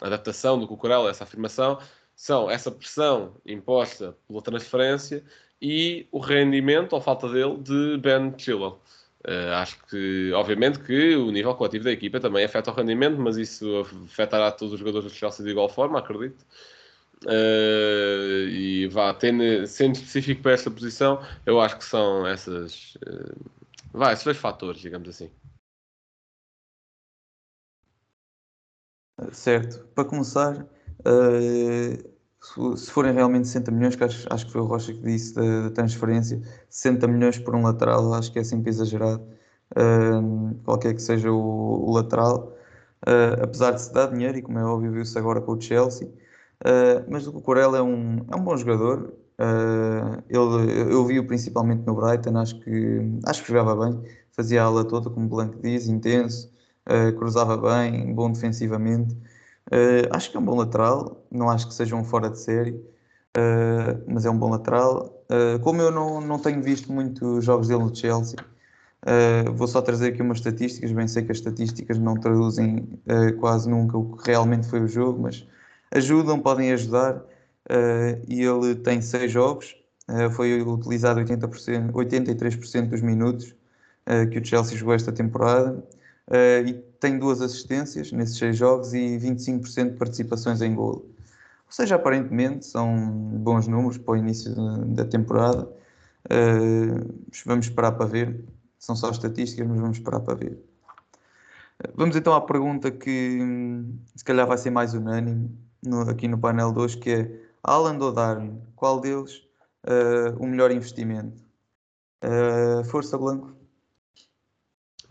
[0.00, 1.78] adaptação do Cucurella, essa afirmação,
[2.14, 5.24] são essa pressão imposta pela transferência
[5.60, 8.80] e o rendimento, ou falta dele, de Ben Chilwell.
[9.24, 13.36] Eh, acho que, obviamente, que o nível coletivo da equipa também afeta o rendimento, mas
[13.36, 16.44] isso afetará todos os jogadores do Chelsea de igual forma, acredito.
[17.28, 23.34] Eh, e vá, tendo, sendo específico para esta posição, eu acho que são essas, eh,
[23.92, 25.30] vá, esses dois fatores, digamos assim.
[29.32, 29.86] Certo.
[29.94, 30.66] Para começar,
[31.04, 32.11] eh,
[32.76, 35.62] se forem realmente 60 milhões, que acho, acho que foi o Rocha que disse da,
[35.68, 39.22] da transferência, 60 milhões por um lateral, acho que é sempre exagerado,
[39.76, 42.52] eh, qualquer que seja o, o lateral,
[43.06, 46.08] eh, apesar de se dar dinheiro, e como é óbvio, viu-se agora com o Chelsea.
[46.64, 49.12] Eh, mas o Cucurella é um, é um bom jogador.
[49.38, 54.66] eh, ele, eu vi-o principalmente no Brighton, acho que, acho que jogava bem, fazia a
[54.66, 56.52] ala toda, como o Blanco diz, intenso,
[57.18, 59.16] cruzava bem, bom defensivamente.
[59.70, 62.80] Eh, acho que é um bom lateral, não acho que seja um fora de série,
[63.36, 65.24] eh, mas é um bom lateral.
[65.28, 68.36] Eh, como eu não, não tenho visto muitos jogos dele no Chelsea,
[69.54, 70.92] vou só trazer aqui umas estatísticas.
[70.92, 72.88] Bem, sei que as estatísticas não traduzem
[73.40, 75.46] quase nunca o que realmente foi o jogo, mas
[75.90, 77.22] ajudam, podem ajudar.
[78.28, 79.76] E ele tem seis jogos,
[80.36, 83.54] foi utilizado 80%, 83% dos minutos
[84.30, 85.82] que o Chelsea jogou esta temporada.
[86.30, 91.06] Eh, e tem duas assistências nesses seis jogos e 25% de participações em golo.
[91.66, 92.94] Ou seja, aparentemente são
[93.38, 94.54] bons números para o início
[94.86, 95.68] da temporada.
[96.30, 97.04] Eh,
[97.46, 98.44] vamos esperar para ver.
[98.78, 100.58] São só estatísticas, mas vamos esperar para ver.
[101.94, 105.50] Vamos então à pergunta que hum, se calhar vai ser mais unânime
[105.84, 108.60] no- aqui no painel de hoje, que é Haaland ou Darwin?
[108.76, 109.42] Qual deles
[109.84, 111.42] eh, o melhor investimento?
[112.20, 113.52] Eh, força Blanco?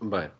[0.00, 0.30] Bem,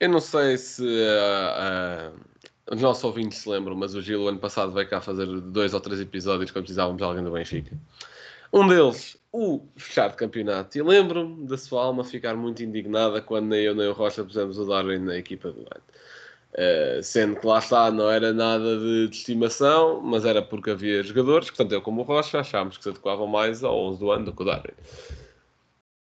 [0.00, 4.28] eu não sei se ah, ah, os nossos ouvintes se lembram, mas o Gil, o
[4.28, 7.76] ano passado, veio cá fazer dois ou três episódios quando precisávamos de alguém do Benfica.
[8.52, 10.78] Um deles, o fechar de campeonato.
[10.78, 14.58] E lembro-me da sua alma ficar muito indignada quando nem eu nem o Rocha pusemos
[14.58, 15.82] o Darwin na equipa do ano.
[16.54, 21.02] Uh, sendo que lá está, não era nada de, de estimação, mas era porque havia
[21.02, 24.10] jogadores, que tanto eu como o Rocha achámos que se adequavam mais ao 11 do
[24.12, 24.74] ano do que o Darwin.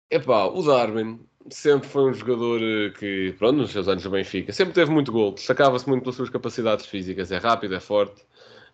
[0.10, 1.20] Epá, o Darwin
[1.50, 5.12] sempre foi um jogador eh, que, pronto, nos seus anos no Benfica, sempre teve muito
[5.12, 8.22] gol, destacava-se muito pelas suas capacidades físicas, é rápido, é forte,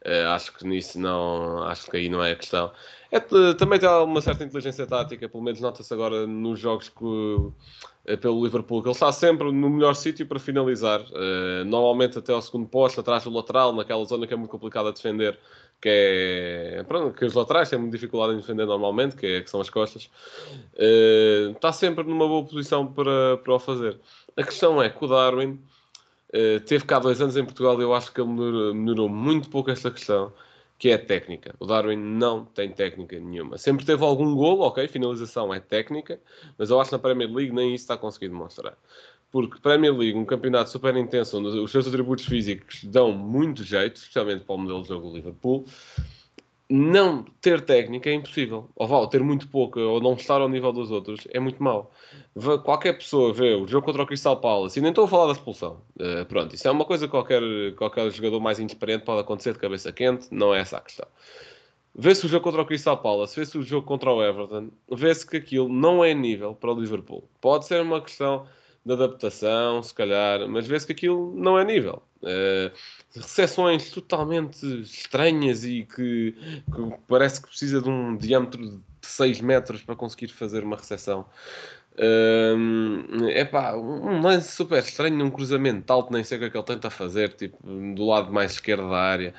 [0.03, 2.71] eh, acho que nisso não, acho que aí não é a questão.
[3.11, 7.05] É, t- também tem uma certa inteligência tática, pelo menos nota-se agora nos jogos que,
[8.05, 12.34] eh, pelo Liverpool, que ele está sempre no melhor sítio para finalizar, eh, normalmente até
[12.34, 15.39] ao segundo posto, atrás do lateral, naquela zona que é muito complicada de defender,
[15.84, 19.49] que é, pronto, que os laterais têm muita dificuldade em defender normalmente, que, é, que
[19.49, 20.09] são as costas,
[20.75, 23.99] Eh, está sempre numa boa posição para, para o fazer.
[24.38, 25.59] A questão é que o Darwin
[26.31, 29.49] eh, teve cá dois anos em Portugal e eu acho que ele melhorou, melhorou muito
[29.49, 30.34] pouco esta questão,
[30.79, 31.53] que é a técnica.
[31.59, 33.57] O Darwin não tem técnica nenhuma.
[33.57, 36.19] Sempre teve algum golo, ok, finalização é técnica,
[36.57, 38.77] mas eu acho que na Premier League nem isso está conseguido mostrar.
[39.34, 43.95] Porque Premier League, um campeonato super intenso, onde os seus atributos físicos dão muito jeito,
[43.95, 45.65] especialmente para o modelo de jogo do Liverpool,
[46.69, 48.69] não ter técnica é impossível.
[48.75, 51.91] Ou vá, ter muito pouca, ou não estar ao nível dos outros, é muito mau.
[52.63, 55.31] Qualquer pessoa vê o jogo contra o Crystal Palace, e nem estou a falar da
[55.31, 55.81] expulsão.
[55.99, 57.41] Eh, pronto, isso é uma coisa que qualquer,
[57.75, 61.07] qualquer jogador mais inexperiente pode acontecer de cabeça quente, não é essa a questão.
[61.95, 65.38] Vê-se o jogo contra o Crystal Palace, vê-se o jogo contra o Everton, vê-se que
[65.38, 67.27] aquilo não é nível para o Liverpool.
[67.41, 68.45] Pode ser uma questão
[68.86, 72.03] de adaptação, se calhar, mas vê-se que aquilo não é nível.
[72.23, 72.71] Eh,
[73.15, 79.84] recepções totalmente estranhas e que, que parece que precisa de um diâmetro de 6 metros
[79.84, 81.25] para conseguir fazer uma recepção.
[83.31, 86.57] É pá, um lance super estranho num cruzamento alto, nem sei o que é que
[86.57, 87.57] ele tenta fazer, tipo,
[87.95, 89.34] do lado mais esquerdo da área.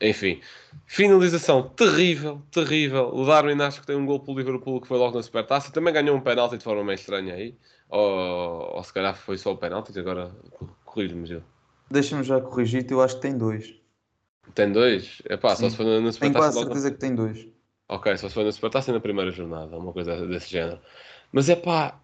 [0.00, 0.40] Enfim,
[0.86, 3.10] finalização terrível, terrível.
[3.14, 5.72] O Darwin acho que tem um gol pelo Liverpool que foi logo na supertaça.
[5.72, 7.56] Também ganhou um penalti de forma meio estranha aí.
[7.88, 10.30] Ou, ou se calhar foi só o penalti, agora
[10.84, 11.42] corrijo-me, Gil.
[11.90, 13.74] Deixa-me já corrigir, eu acho que tem dois.
[14.54, 15.22] Tem dois?
[15.26, 16.66] É pá, só se for na, na Tenho quase logo.
[16.66, 17.46] certeza que tem dois.
[17.88, 20.80] Ok, só se foi na Supertaça e na primeira jornada, uma coisa desse género.
[21.32, 22.00] Mas é pá,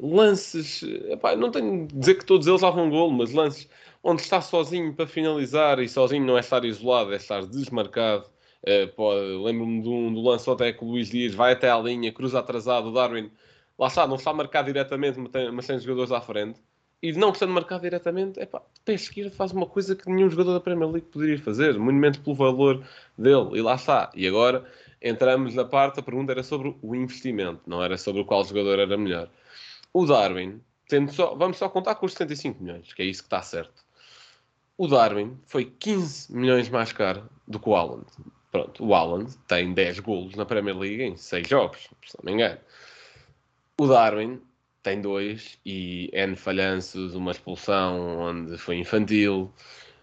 [0.00, 3.68] lances, epá, não tenho de dizer que todos eles levam golo, mas lances
[4.02, 8.26] onde está sozinho para finalizar e sozinho não é estar isolado, é estar desmarcado.
[8.62, 12.38] Uh, Lembro-me do, do lance até que o Luís Dias vai até à linha, cruza
[12.38, 13.30] atrasado, o Darwin,
[13.78, 16.60] lá está, não está marcado diretamente, mas tem, mas tem jogadores à frente.
[17.00, 20.54] E não estando marcado diretamente, é pá, pé esquerdo faz uma coisa que nenhum jogador
[20.54, 22.84] da Premier League poderia fazer, menos pelo valor
[23.16, 24.10] dele, e lá está.
[24.16, 24.64] E agora
[25.00, 28.96] entramos na parte, a pergunta era sobre o investimento, não era sobre qual jogador era
[28.96, 29.30] melhor.
[29.92, 33.26] O Darwin, tendo só, vamos só contar com os 75 milhões, que é isso que
[33.28, 33.84] está certo.
[34.76, 38.06] O Darwin foi 15 milhões mais caro do que o Haaland.
[38.50, 42.32] Pronto, o Haaland tem 10 golos na Premier League em 6 jogos, se não me
[42.32, 42.58] engano.
[43.80, 44.40] O Darwin
[44.82, 49.52] tem 2 e N falhanços, uma expulsão onde foi infantil,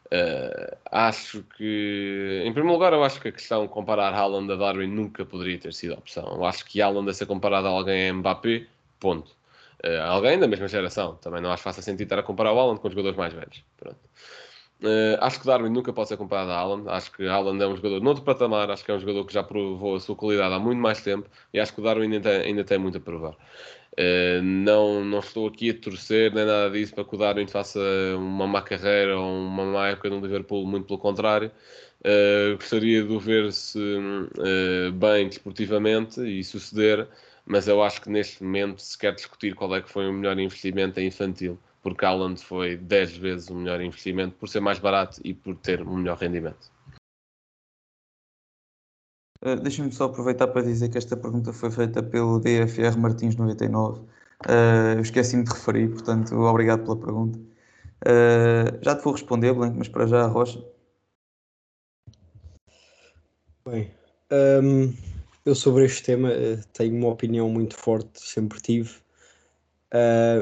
[0.06, 4.56] Uh, acho que, em primeiro lugar, eu acho que a questão de comparar Haaland a
[4.56, 6.24] Darwin nunca poderia ter sido a opção.
[6.36, 8.68] Eu acho que Haaland a ser comparado a alguém é Mbappé,
[9.00, 9.32] ponto.
[9.84, 11.16] Uh, alguém da mesma geração.
[11.16, 13.64] Também não acho fácil sentido estar a comparar o Haaland com os jogadores mais velhos.
[13.78, 14.00] Pronto.
[14.82, 16.90] Uh, acho que Darwin nunca pode ser comparado a Haaland.
[16.90, 18.70] Acho que Haaland é um jogador noutro patamar.
[18.70, 21.30] Acho que é um jogador que já provou a sua qualidade há muito mais tempo.
[21.54, 23.36] E acho que o Darwin ainda tem, ainda tem muito a provar.
[23.98, 27.80] Uh, não, não estou aqui a torcer nem nada disso para que o Darwin faça
[28.18, 31.52] uma má carreira ou uma má época no Liverpool, muito pelo contrário.
[32.02, 33.80] Uh, gostaria de o ver-se
[34.94, 37.08] bem desportivamente e suceder,
[37.46, 40.38] mas eu acho que neste momento se quer discutir qual é que foi o melhor
[40.38, 45.22] investimento é infantil, porque Haaland foi 10 vezes o melhor investimento por ser mais barato
[45.24, 46.72] e por ter um melhor rendimento.
[49.40, 54.00] Uh, Deixa-me só aproveitar para dizer que esta pergunta foi feita pelo DFR Martins 99.
[54.00, 54.08] Uh,
[54.96, 57.38] eu esqueci-me de referir, portanto, obrigado pela pergunta.
[57.38, 60.66] Uh, já te vou responder, Blanco, mas para já Rocha.
[63.64, 63.92] Bem,
[64.32, 64.92] um,
[65.46, 66.30] eu sobre este tema
[66.74, 69.05] tenho uma opinião muito forte, sempre tive,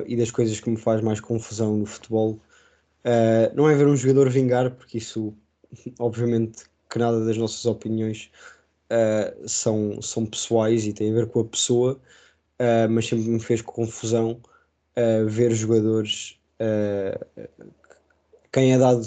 [0.08, 2.40] e das coisas que me faz mais confusão no futebol.
[3.54, 5.34] Não é ver um jogador vingar, porque isso,
[6.00, 8.30] obviamente, que nada das nossas opiniões
[8.92, 12.00] uh, são, são pessoais e têm a ver com a pessoa,
[12.60, 14.40] uh, mas sempre me fez confusão
[14.96, 16.40] uh, ver jogadores
[18.54, 19.06] quem é dado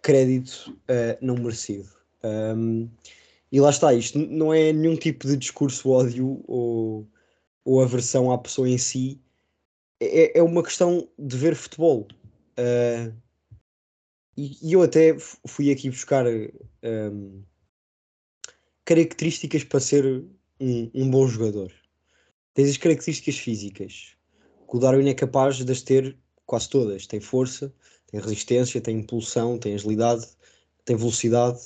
[0.00, 0.74] crédito
[1.20, 1.90] não merecido.
[2.24, 2.88] Um,
[3.52, 7.06] e lá está, isto não é nenhum tipo de discurso ódio ou,
[7.62, 9.20] ou aversão à pessoa em si,
[10.00, 12.08] é, é uma questão de ver futebol.
[12.58, 13.14] Uh,
[14.36, 17.42] e, e, eu até fui aqui buscar um,
[18.84, 20.24] características para ser
[20.58, 21.72] um, um bom jogador.
[22.54, 24.16] Tens as características físicas,
[24.68, 27.06] que o Darwin é capaz de as ter quase todas.
[27.06, 27.72] Tem força,
[28.06, 30.26] tem resistência, tem impulsão, tem agilidade,
[30.84, 31.60] tem velocidade.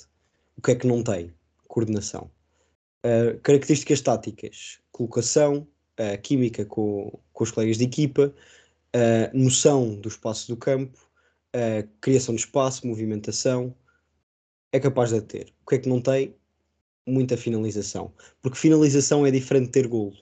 [0.57, 1.32] O que é que não tem?
[1.68, 2.30] Coordenação.
[3.05, 5.66] Uh, características táticas, colocação,
[6.01, 8.34] uh, química com, com os colegas de equipa,
[8.95, 10.99] uh, noção do espaço do campo,
[12.01, 13.72] criação de espaço, movimentação.
[14.72, 15.55] É capaz de ter.
[15.64, 16.34] O que é que não tem?
[17.07, 18.12] muita finalização.
[18.40, 20.16] Porque finalização é diferente de ter golo.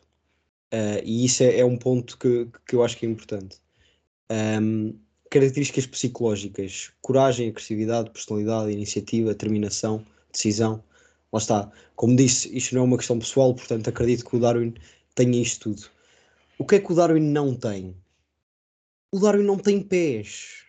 [0.73, 3.61] Uh, e isso é, é, um ponto que, que eu acho que é importante.
[4.61, 4.99] Um,
[5.31, 10.83] características psicológicas: coragem, agressividade, personalidade, iniciativa, determinação, decisão.
[11.33, 11.71] Lá está.
[11.95, 14.75] Como disse, isto não é uma questão pessoal, portanto acredito que o Darwin
[15.15, 15.91] tenha isto tudo.
[16.59, 17.97] O que é que o Darwin não tem?
[19.11, 20.65] O Darwin não tem pés.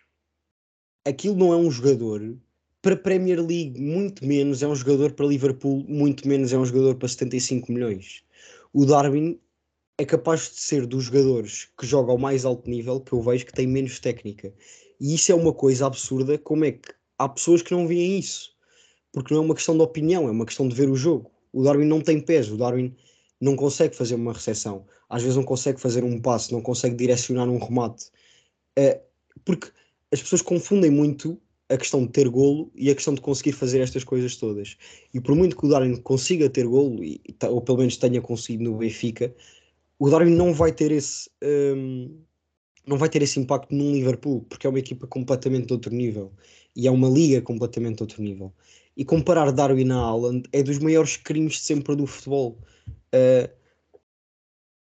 [1.04, 2.36] Aquilo não é um jogador
[2.82, 6.96] para Premier League, muito menos é um jogador para Liverpool, muito menos é um jogador
[6.96, 8.22] para 75 milhões.
[8.72, 9.40] O Darwin
[9.96, 13.46] é capaz de ser dos jogadores que joga ao mais alto nível que eu vejo
[13.46, 14.52] que tem menos técnica.
[15.00, 16.36] E isso é uma coisa absurda.
[16.36, 18.52] Como é que há pessoas que não veem isso?
[19.12, 21.30] Porque não é uma questão de opinião, é uma questão de ver o jogo.
[21.52, 22.94] O Darwin não tem peso, o Darwin
[23.44, 27.48] não consegue fazer uma recepção, às vezes não consegue fazer um passe, não consegue direcionar
[27.48, 28.06] um remate.
[28.76, 29.02] É,
[29.44, 29.70] porque
[30.10, 31.38] as pessoas confundem muito
[31.68, 34.76] a questão de ter golo e a questão de conseguir fazer estas coisas todas.
[35.12, 38.64] E por muito que o Darwin consiga ter golo, e, ou pelo menos tenha conseguido
[38.64, 39.34] no Benfica,
[39.98, 42.18] o Darwin não vai ter esse um,
[42.86, 46.32] não vai ter esse impacto num Liverpool, porque é uma equipa completamente de outro nível
[46.76, 48.52] e é uma liga completamente de outro nível.
[48.96, 52.58] E comparar Darwin a Haaland é dos maiores crimes de sempre do futebol.
[53.14, 53.50] Uh,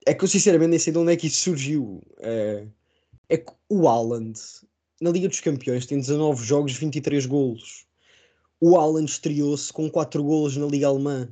[0.06, 2.01] é que eu sinceramente nem sei de onde é que isso surgiu.
[2.18, 2.70] Uh,
[3.30, 4.39] é que o Haaland
[5.01, 7.86] na Liga dos Campeões tem 19 jogos, 23 golos.
[8.60, 11.30] O Haaland estreou-se com 4 golos na Liga Alemã.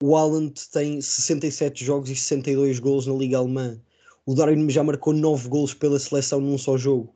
[0.00, 3.80] O Haaland tem 67 jogos e 62 golos na Liga Alemã.
[4.24, 7.14] O Darwin já marcou 9 golos pela seleção num só jogo.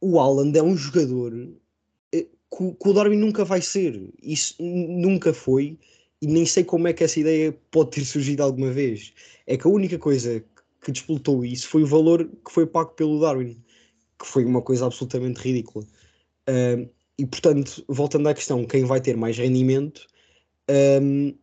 [0.00, 1.32] O Haaland é um jogador
[2.56, 4.00] que, que o Darwin nunca vai ser.
[4.22, 5.78] Isso nunca foi
[6.20, 9.12] e nem sei como é que essa ideia pode ter surgido alguma vez.
[9.46, 10.44] É que a única coisa
[10.82, 13.60] que despoltou isso foi o valor que foi pago pelo Darwin,
[14.18, 15.84] que foi uma coisa absolutamente ridícula.
[16.48, 16.88] Uh,
[17.18, 20.06] e portanto, voltando à questão, quem vai ter mais rendimento,
[20.98, 21.34] um,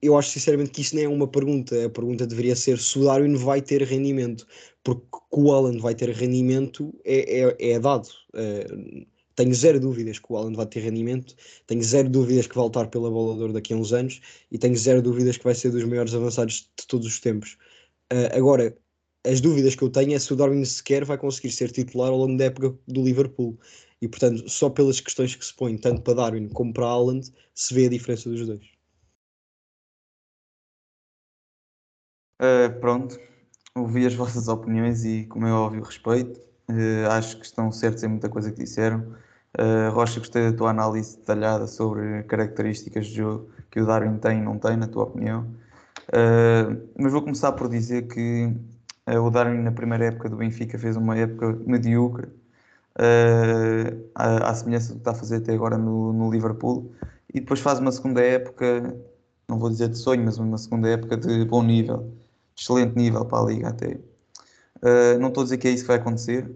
[0.00, 1.86] eu acho sinceramente que isso nem é uma pergunta.
[1.86, 4.46] A pergunta deveria ser se o Darwin vai ter rendimento,
[4.82, 8.08] porque que o Alan vai ter rendimento é, é, é dado.
[8.34, 9.06] Uh,
[9.38, 11.36] tenho zero dúvidas que o Alan vai ter rendimento,
[11.68, 14.20] tenho zero dúvidas que vai lutar pela bola daqui a uns anos
[14.50, 17.56] e tenho zero dúvidas que vai ser dos maiores avançados de todos os tempos.
[18.12, 18.76] Uh, agora,
[19.24, 22.18] as dúvidas que eu tenho é se o Darwin sequer vai conseguir ser titular ao
[22.18, 23.56] longo da época do Liverpool.
[24.02, 27.72] E portanto, só pelas questões que se põem, tanto para Darwin como para Haaland, se
[27.72, 28.66] vê a diferença dos dois.
[32.40, 33.16] Uh, pronto,
[33.76, 36.40] ouvi as vossas opiniões e, como é óbvio, respeito.
[36.68, 39.16] Uh, acho que estão certos em muita coisa que disseram.
[39.56, 44.38] Uh, Rocha, gostei da tua análise detalhada sobre características de jogo que o Darwin tem
[44.38, 45.46] e não tem, na tua opinião.
[46.08, 48.52] Uh, mas vou começar por dizer que
[49.08, 52.28] uh, o Darwin, na primeira época do Benfica, fez uma época medíocre,
[54.14, 56.90] à, à, semelhança do que está a fazer até agora no, no Liverpool,
[57.32, 58.92] e depois faz uma segunda época,
[59.48, 62.12] não vou dizer de sonho, mas uma segunda época de bom nível,
[62.56, 63.98] excelente nível para a Liga até.
[65.20, 66.50] não estou a dizer que é isso que vai acontecer,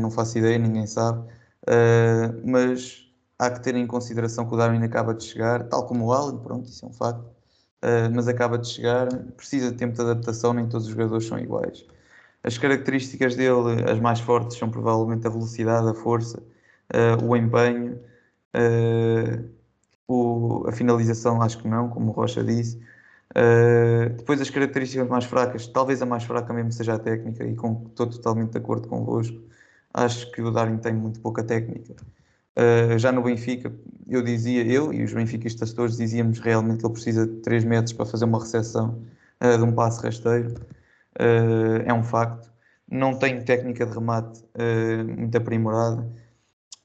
[0.00, 1.28] não faço ideia, ninguém sabe
[1.68, 6.06] Uh, mas há que ter em consideração que o Darwin acaba de chegar, tal como
[6.06, 9.94] o Allen, pronto, isso é um facto, uh, mas acaba de chegar, precisa de tempo
[9.94, 11.84] de adaptação, nem todos os jogadores são iguais.
[12.44, 16.40] As características dele, as mais fortes, são provavelmente a velocidade, a força,
[16.94, 17.98] uh, o empenho,
[20.08, 22.80] o, a finalização, acho que não, como o Rocha disse.
[24.16, 27.84] depois as características mais fracas, talvez a mais fraca mesmo seja a técnica, e com,
[27.88, 29.36] estou totalmente de acordo convosco
[29.96, 31.94] acho que o Darwin tem muito pouca técnica.
[32.56, 33.72] Uh, já no Benfica,
[34.08, 37.92] eu dizia, eu e os benfiquistas todos dizíamos realmente que ele precisa de 3 metros
[37.92, 39.02] para fazer uma recepção
[39.42, 40.54] uh, de um passe rasteiro.
[41.18, 42.50] Uh, é um facto.
[42.90, 44.44] Não tem técnica de remate
[45.18, 46.08] muito aprimorada,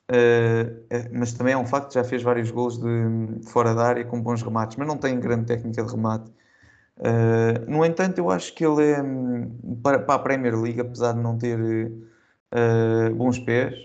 [0.10, 1.94] é, mas também é um facto.
[1.94, 5.20] Já fez vários gols de, de, fora da área com bons remates, mas não tem
[5.20, 6.32] grande técnica de remate.
[7.68, 9.04] no entanto, eu acho que ele é
[9.84, 11.60] para, para a Premier League, apesar de não ter
[12.54, 13.76] uh, bons pés.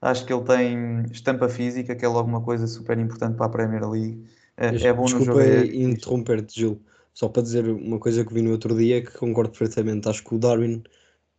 [0.00, 3.50] Acho que ele tem estampa física, que é logo uma coisa super importante para a
[3.50, 4.26] Premier League.
[4.58, 5.66] Uh, é bom Desculpa no jogo.
[5.72, 6.82] interromper-te, Gil.
[7.14, 10.08] Só para dizer uma coisa que vi no outro dia, que concordo perfeitamente.
[10.08, 10.82] Acho que o Darwin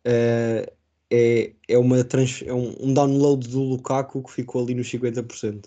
[0.06, 0.72] uh,
[1.10, 5.66] é, é, uma trans, é um, um download do Lukaku que ficou ali nos 50%.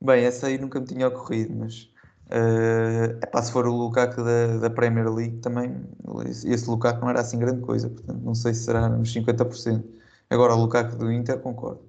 [0.00, 1.89] Bem, essa aí nunca me tinha ocorrido, mas
[2.30, 5.84] Uh, epá, se for o Lukaku da, da Premier League também,
[6.24, 9.84] esse Lukaku não era assim grande coisa, portanto não sei se será nos 50%.
[10.30, 11.80] Agora o Lukaku do Inter concordo.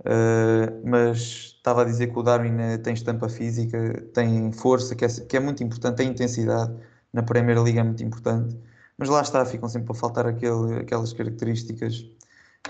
[0.00, 5.04] Uh, mas estava a dizer que o Darwin eh, tem estampa física, tem força, que
[5.04, 6.72] é, que é muito importante, tem intensidade,
[7.12, 8.56] na Premier League é muito importante,
[8.98, 12.04] mas lá está, ficam sempre a faltar aquele, aquelas características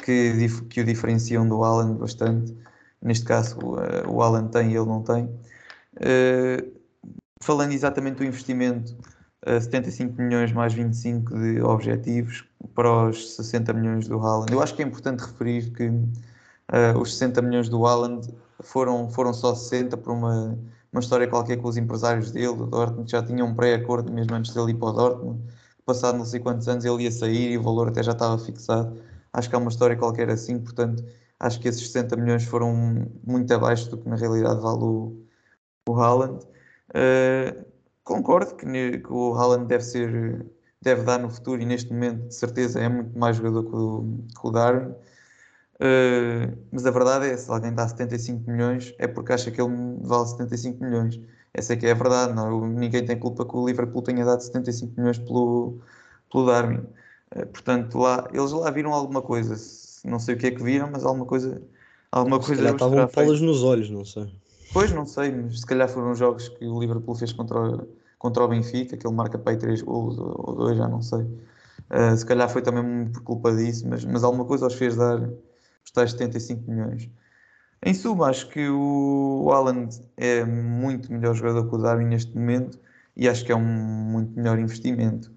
[0.05, 2.57] que, que o diferenciam do Alan bastante.
[3.03, 3.77] Neste caso, o,
[4.16, 5.29] o Alan tem e ele não tem.
[5.97, 6.77] Uh,
[7.43, 8.97] falando exatamente do investimento,
[9.47, 12.45] uh, 75 milhões mais 25 de objetivos
[12.75, 14.53] para os 60 milhões do Haaland.
[14.53, 18.29] Eu acho que é importante referir que uh, os 60 milhões do Haaland
[18.61, 20.59] foram, foram só 60 por uma,
[20.93, 24.53] uma história qualquer com os empresários dele, do Dortmund, já tinham um pré-acordo mesmo antes
[24.53, 25.41] dele ir para o Dortmund.
[25.85, 29.01] Passado não sei quantos anos ele ia sair e o valor até já estava fixado.
[29.33, 31.05] Acho que há uma história qualquer assim, portanto,
[31.39, 35.26] acho que esses 60 milhões foram muito abaixo do que na realidade vale o,
[35.89, 36.45] o Haaland.
[36.91, 37.64] Uh,
[38.05, 40.47] concordo que, que, o Haaland deve ser,
[40.82, 44.18] deve dar no futuro e neste momento de certeza é muito mais jogador que o,
[44.41, 44.93] que o Darwin.
[45.76, 49.99] Uh, mas a verdade é, se alguém dá 75 milhões é porque acha que ele
[50.03, 51.20] vale 75 milhões.
[51.53, 52.34] Essa é que é a verdade.
[52.34, 55.80] Não, ninguém tem culpa que o Liverpool tenha dado 75 milhões pelo,
[56.30, 56.82] pelo Darwin.
[57.34, 59.55] Uh, portanto, lá, eles lá viram alguma coisa.
[60.05, 61.62] Não sei o que é que viram, mas alguma coisa.
[62.12, 64.32] Alguma coisa estavam bolas nos olhos, não sei.
[64.77, 68.45] Pois, não sei, mas se calhar foram jogos que o Liverpool fez contra, o, contra
[68.45, 71.20] o Benfica, que ele marca para aí 3 gols ou 2, já não sei.
[71.91, 75.18] Uh, se calhar foi também por culpa disso, mas, mas alguma coisa os fez dar
[75.83, 77.09] os tais 75 milhões.
[77.83, 79.51] Em suma, acho que o, o
[80.18, 82.79] é muito melhor jogador que o Darwin neste momento
[83.16, 85.33] e acho que é um muito melhor investimento.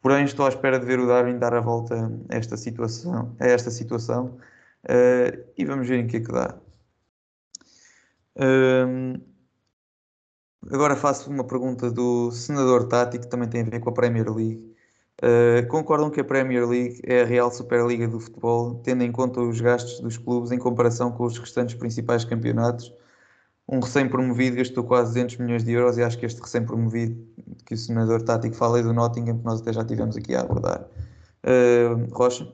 [0.00, 3.46] Porém, estou à espera de ver o Darwin dar a volta a esta situação, a
[3.46, 4.38] esta situação
[4.86, 6.56] uh, e vamos ver em que é que dá
[10.70, 14.28] agora faço uma pergunta do senador Tati, que também tem a ver com a Premier
[14.32, 14.72] League.
[15.22, 19.40] Uh, concordam que a Premier League é a real Superliga do futebol, tendo em conta
[19.40, 22.92] os gastos dos clubes em comparação com os restantes principais campeonatos?
[23.68, 27.26] um recém-promovido gastou quase 200 milhões de euros e acho que este recém-promovido
[27.64, 30.40] que o senador tático fala é do Nottingham, que nós até já tivemos aqui a
[30.40, 30.86] abordar.
[31.44, 32.44] Uh, Rocha?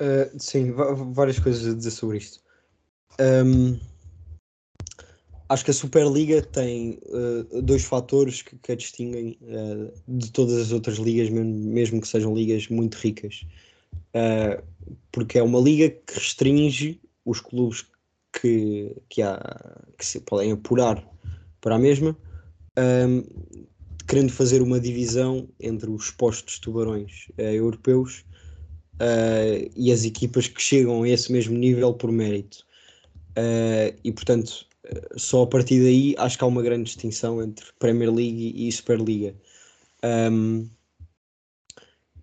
[0.00, 0.72] Uh, sim,
[1.12, 2.40] várias coisas a dizer sobre isto.
[3.20, 3.78] Um,
[5.48, 10.58] acho que a Superliga tem uh, dois fatores que, que a distinguem uh, de todas
[10.58, 13.46] as outras ligas, mesmo, mesmo, que sejam ligas muito ricas.
[15.12, 17.86] porque é uma liga que restringe os clubes
[18.32, 19.40] que, que, há,
[19.96, 21.04] que se podem apurar
[21.60, 22.16] para a mesma,
[22.78, 23.24] um,
[24.06, 28.24] querendo fazer uma divisão entre os postos tubarões europeus
[29.00, 32.66] uh, e as equipas que chegam a esse mesmo nível por mérito.
[33.38, 34.66] Uh, e portanto,
[35.16, 39.34] só a partir daí acho que há uma grande distinção entre Premier League e Superliga.
[40.04, 40.68] Um,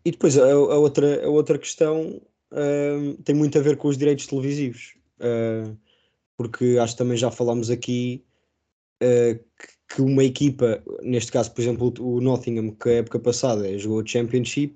[0.03, 3.97] e depois a, a, outra, a outra questão um, tem muito a ver com os
[3.97, 5.75] direitos televisivos, uh,
[6.37, 8.23] porque acho que também já falámos aqui
[9.01, 13.77] uh, que, que uma equipa, neste caso, por exemplo, o Nottingham, que a época passada
[13.77, 14.75] jogou o Championship,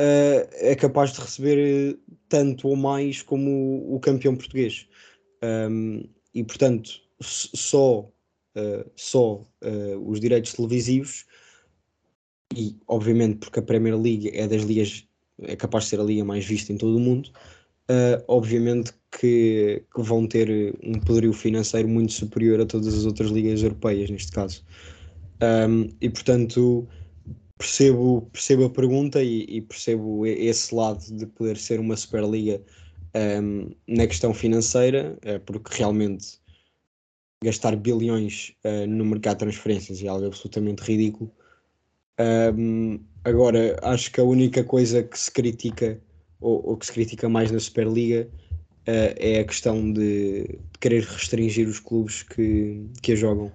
[0.00, 1.98] uh, é capaz de receber
[2.28, 4.88] tanto ou mais como o, o campeão português.
[5.42, 6.02] Um,
[6.34, 11.26] e portanto, só, uh, só uh, os direitos televisivos,
[12.54, 15.06] e obviamente porque a Premier League é das ligas,
[15.42, 17.30] é capaz de ser a liga mais vista em todo o mundo,
[18.26, 23.62] obviamente que, que, vão ter um poderio financeiro muito superior a todas as outras ligas
[23.62, 24.62] europeias, neste caso.
[25.42, 26.88] Um, e portanto,
[27.56, 32.62] percebo, percebo a pergunta e, e, percebo esse lado de poder ser uma Superliga
[33.14, 36.38] um, na questão financeira, uh, porque realmente
[37.42, 41.30] gastar bilhões uh, no mercado de transferências é algo absolutamente ridículo.
[42.20, 46.00] Um, agora, acho que a única coisa que se critica
[46.40, 48.28] ou, ou que se critica mais na Superliga
[48.88, 53.52] uh, é a questão de, de, querer restringir os clubes que, que a jogam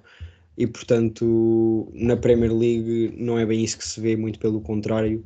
[0.57, 5.25] e portanto na Premier League não é bem isso que se vê, muito pelo contrário.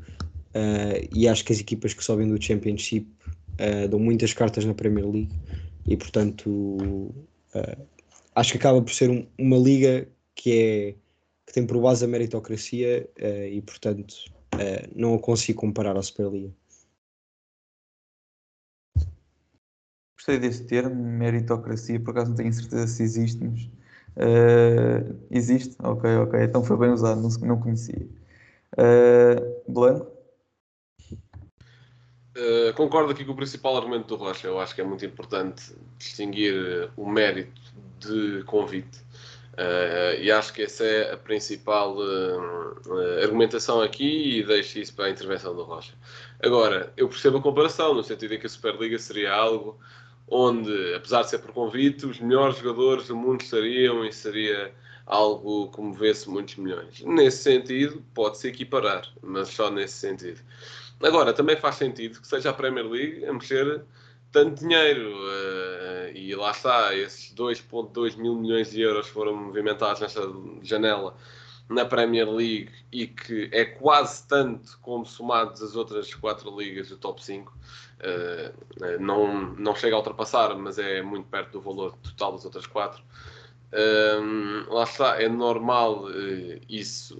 [0.49, 3.07] Uh, e acho que as equipas que sobem do Championship
[3.60, 5.36] uh, dão muitas cartas na Premier League
[5.86, 7.88] e portanto uh,
[8.36, 10.95] acho que acaba por ser um, uma liga que é
[11.45, 13.10] que tem por base a meritocracia
[13.49, 14.14] e portanto
[14.93, 16.53] não a consigo comparar à Superliga.
[20.18, 23.70] Gostei desse termo, meritocracia, por acaso não tenho certeza se existe, mas
[24.18, 25.76] Uh, existe?
[25.80, 26.43] Ok, ok.
[26.43, 28.08] Então foi bem usado, não, não conhecia.
[28.74, 30.16] Uh, Blanco?
[32.38, 34.48] Uh, concordo aqui com o principal argumento do Rocha.
[34.48, 37.60] Eu acho que é muito importante distinguir o mérito
[38.00, 39.00] de convite.
[39.54, 45.06] Uh, e acho que essa é a principal uh, argumentação aqui e deixo isso para
[45.06, 45.94] a intervenção do Rocha.
[46.40, 49.80] Agora, eu percebo a comparação, no sentido em que a Superliga seria algo
[50.28, 54.72] onde, apesar de ser por convite, os melhores jogadores do mundo estariam e seria
[55.08, 57.02] algo que movesse muitos milhões.
[57.02, 60.42] Nesse sentido, pode-se equiparar, mas só nesse sentido.
[61.02, 63.84] Agora, também faz sentido que seja a Premier League a mexer
[64.32, 65.12] tanto dinheiro.
[65.12, 70.22] Uh, e lá está, esses 2,2 mil milhões de euros foram movimentados nesta
[70.62, 71.16] janela
[71.70, 76.98] na Premier League e que é quase tanto como somados as outras quatro ligas do
[76.98, 77.52] top 5.
[77.52, 82.66] Uh, não, não chega a ultrapassar, mas é muito perto do valor total das outras
[82.66, 83.04] quatro.
[83.74, 87.20] Uh, lá está, é normal uh, isso.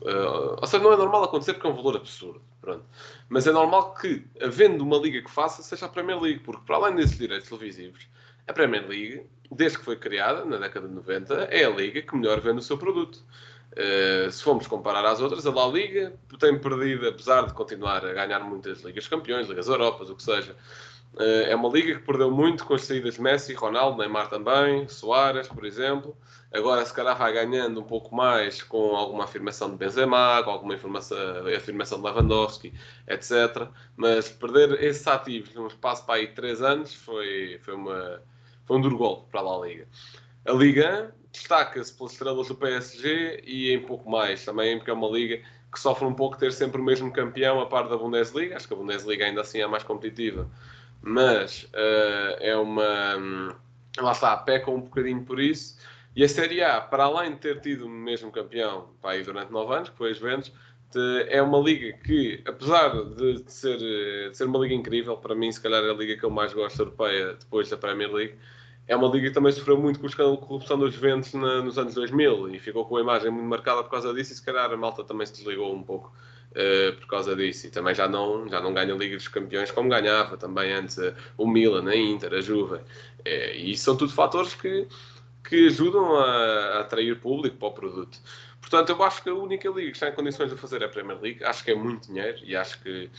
[0.62, 2.42] ou seja, não é normal acontecer porque é um valor absurdo.
[2.62, 2.86] Pronto.
[3.30, 6.76] Mas é normal que, havendo uma liga que faça, seja a Premier League, porque para
[6.76, 8.08] além desses direitos televisivos,
[8.48, 12.16] a Premier League, desde que foi criada, na década de 90, é a liga que
[12.16, 13.24] melhor vende o seu produto.
[13.74, 18.14] Uh, se formos comparar às outras, a La Liga tem perdido, apesar de continuar a
[18.14, 20.56] ganhar muitas Ligas Campeões, Ligas Europas, o que seja.
[21.14, 24.88] Uh, é uma liga que perdeu muito com as saídas de Messi, Ronaldo, Neymar também,
[24.88, 26.16] Soares, por exemplo.
[26.54, 30.76] Agora, se calhar, vai ganhando um pouco mais com alguma afirmação de Benzema, com alguma
[30.76, 32.74] afirmação de Lewandowski,
[33.08, 33.68] etc.
[33.96, 38.22] Mas perder esses ativos num espaço para aí 3 anos foi, foi, uma,
[38.66, 39.88] foi um duro golpe para a Liga.
[40.46, 45.10] A Liga destaca-se pelas estrelas do PSG e em pouco mais também, porque é uma
[45.10, 45.42] liga
[45.72, 48.56] que sofre um pouco ter sempre o mesmo campeão a par da Bundesliga.
[48.56, 50.50] Acho que a Bundesliga ainda assim é mais competitiva,
[51.02, 53.56] mas uh, é uma.
[54.00, 55.78] Lá está, peca um bocadinho por isso.
[56.16, 59.76] E a Série A, para além de ter tido o mesmo campeão pá, durante nove
[59.76, 60.52] anos, que foi os Juventus,
[61.30, 65.62] é uma liga que, apesar de ser, de ser uma liga incrível, para mim, se
[65.62, 68.36] calhar é a liga que eu mais gosto europeia depois da Premier League,
[68.88, 71.78] é uma liga que também sofreu muito com o escândalo de corrupção dos Juventus nos
[71.78, 74.72] anos 2000 e ficou com a imagem muito marcada por causa disso e se calhar
[74.72, 76.14] a malta também se desligou um pouco
[76.58, 79.72] uh, por causa disso e também já não, já não ganha a Liga dos Campeões
[79.72, 82.84] como ganhava também antes uh, o Milan, a Inter, a Juve uh,
[83.56, 84.88] e são tudo fatores que
[85.48, 88.20] que ajudam a, a atrair público para o produto.
[88.60, 90.90] Portanto, eu acho que a única liga que está em condições de fazer é a
[90.90, 91.42] Premier League.
[91.42, 93.10] Acho que é muito dinheiro e acho que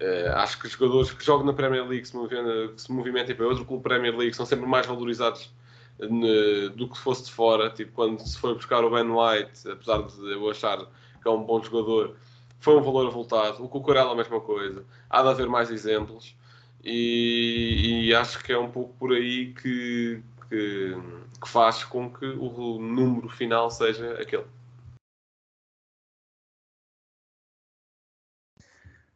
[0.00, 3.46] Uh, acho que os jogadores que jogam na Premier League se, movimentam, se movimentem para
[3.46, 5.52] outro clube Premier League são sempre mais valorizados
[5.98, 7.68] uh, do que se fosse de fora.
[7.68, 11.44] Tipo, quando se foi buscar o Ben White, apesar de eu achar que é um
[11.44, 12.16] bom jogador,
[12.60, 13.64] foi um valor avultado.
[13.64, 14.84] O Cucurella, a mesma coisa.
[15.08, 16.36] Há de haver mais exemplos.
[16.84, 20.96] E, e acho que é um pouco por aí que, que,
[21.42, 24.46] que faz com que o número final seja aquele.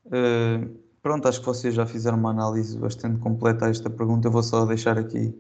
[0.07, 4.29] Uh, pronto, acho que vocês já fizeram uma análise bastante completa a esta pergunta.
[4.29, 5.35] Eu vou só deixar aqui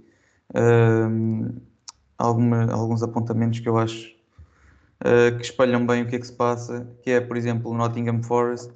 [0.50, 1.62] uh,
[2.16, 4.13] alguma, alguns apontamentos que eu acho
[5.00, 7.74] uh, que espelham bem o que é que se passa, que é, por exemplo, o
[7.74, 8.72] Nottingham Forest,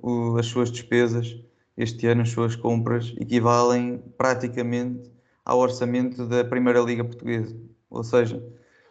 [0.00, 1.36] o, as suas despesas
[1.76, 5.10] este ano, as suas compras, equivalem praticamente
[5.44, 7.56] ao orçamento da Primeira Liga Portuguesa.
[7.90, 8.40] Ou seja,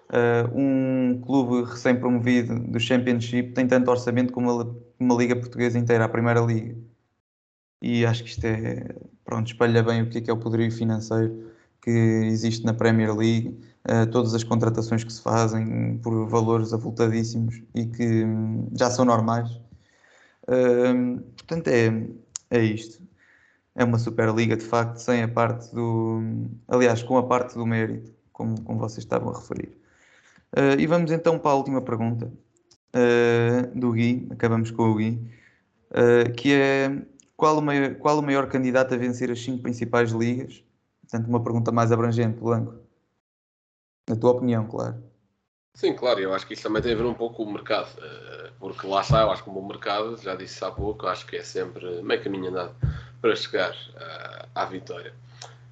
[0.07, 6.05] Uh, um clube recém-promovido do Championship tem tanto orçamento como uma, uma liga portuguesa inteira,
[6.05, 6.77] a Primeira Liga.
[7.81, 8.87] E acho que isto é,
[9.25, 13.13] pronto, espalha bem o que é, que é o poderio financeiro que existe na Premier
[13.13, 13.76] League, uh,
[14.11, 19.49] todas as contratações que se fazem por valores avultadíssimos e que um, já são normais.
[20.43, 22.07] Uh, portanto, é,
[22.49, 23.01] é isto.
[23.75, 26.21] É uma Superliga, de facto, sem a parte do.
[26.67, 29.77] Aliás, com a parte do mérito, como, como vocês estavam a referir.
[30.55, 32.31] Uh, e vamos então para a última pergunta
[33.75, 35.21] do Gui, acabamos com o Gui,
[36.35, 36.89] que é
[37.35, 40.63] qual o, maior, qual o maior candidato a vencer as cinco principais ligas?
[41.01, 42.86] Portanto, uma pergunta mais abrangente, Blanco.
[44.07, 45.03] Na tua opinião, claro.
[45.73, 47.89] Sim, claro, eu acho que isso também tem a ver um pouco com o mercado,
[48.59, 51.35] porque lá está, eu acho que o bom mercado, já disse há pouco, acho que
[51.35, 52.75] é sempre meio caminho andado
[53.21, 53.75] para chegar
[54.55, 55.13] à vitória.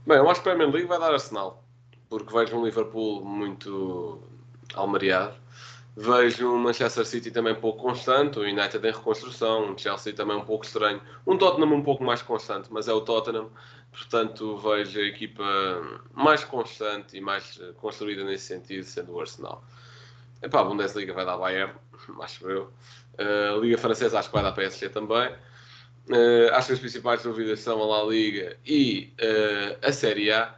[0.06, 1.64] Bem, eu acho que a Premier League vai dar Arsenal,
[2.08, 4.22] porque vejo um Liverpool muito
[4.76, 5.34] almariado.
[5.98, 10.44] Vejo o Manchester City também pouco constante, o United em reconstrução, o Chelsea também um
[10.44, 13.50] pouco estranho, um Tottenham um pouco mais constante, mas é o Tottenham,
[13.94, 15.44] portanto vejo a equipa
[16.14, 19.64] mais constante e mais construída nesse sentido, sendo o Arsenal.
[20.42, 21.74] Epá, a Bundesliga vai dar Bayern,
[22.22, 22.74] acho eu.
[23.18, 25.32] Uh, a Liga Francesa acho que vai dar PSG também.
[26.10, 29.14] Uh, acho que as principais dúvidas são a La Liga e
[29.82, 30.54] a Série A.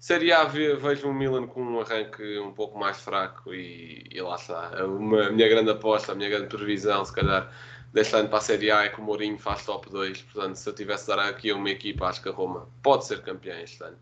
[0.00, 4.36] Série A vejo o Milan com um arranque um pouco mais fraco e, e lá
[4.36, 4.86] está.
[4.86, 7.52] Uma, a minha grande aposta, a minha grande previsão, se calhar,
[7.92, 10.22] deste ano para a Série A é que o Mourinho faz top 2.
[10.22, 13.04] Portanto, se eu tivesse de dar aqui a uma equipa, acho que a Roma pode
[13.04, 13.98] ser campeã este ano.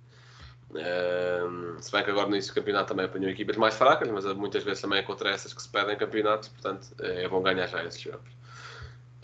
[0.71, 4.25] Um, se bem que agora no início do campeonato também apanhou equipas mais fracas, mas
[4.35, 7.83] muitas vezes também é contra essas que se perdem campeonatos, portanto é bom ganhar já
[7.83, 8.31] esses jogos.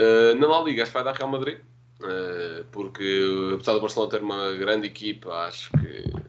[0.00, 1.58] Uh, na La Liga, acho que vai dar Real Madrid,
[2.00, 6.24] uh, porque apesar do Barcelona ter uma grande equipa, acho que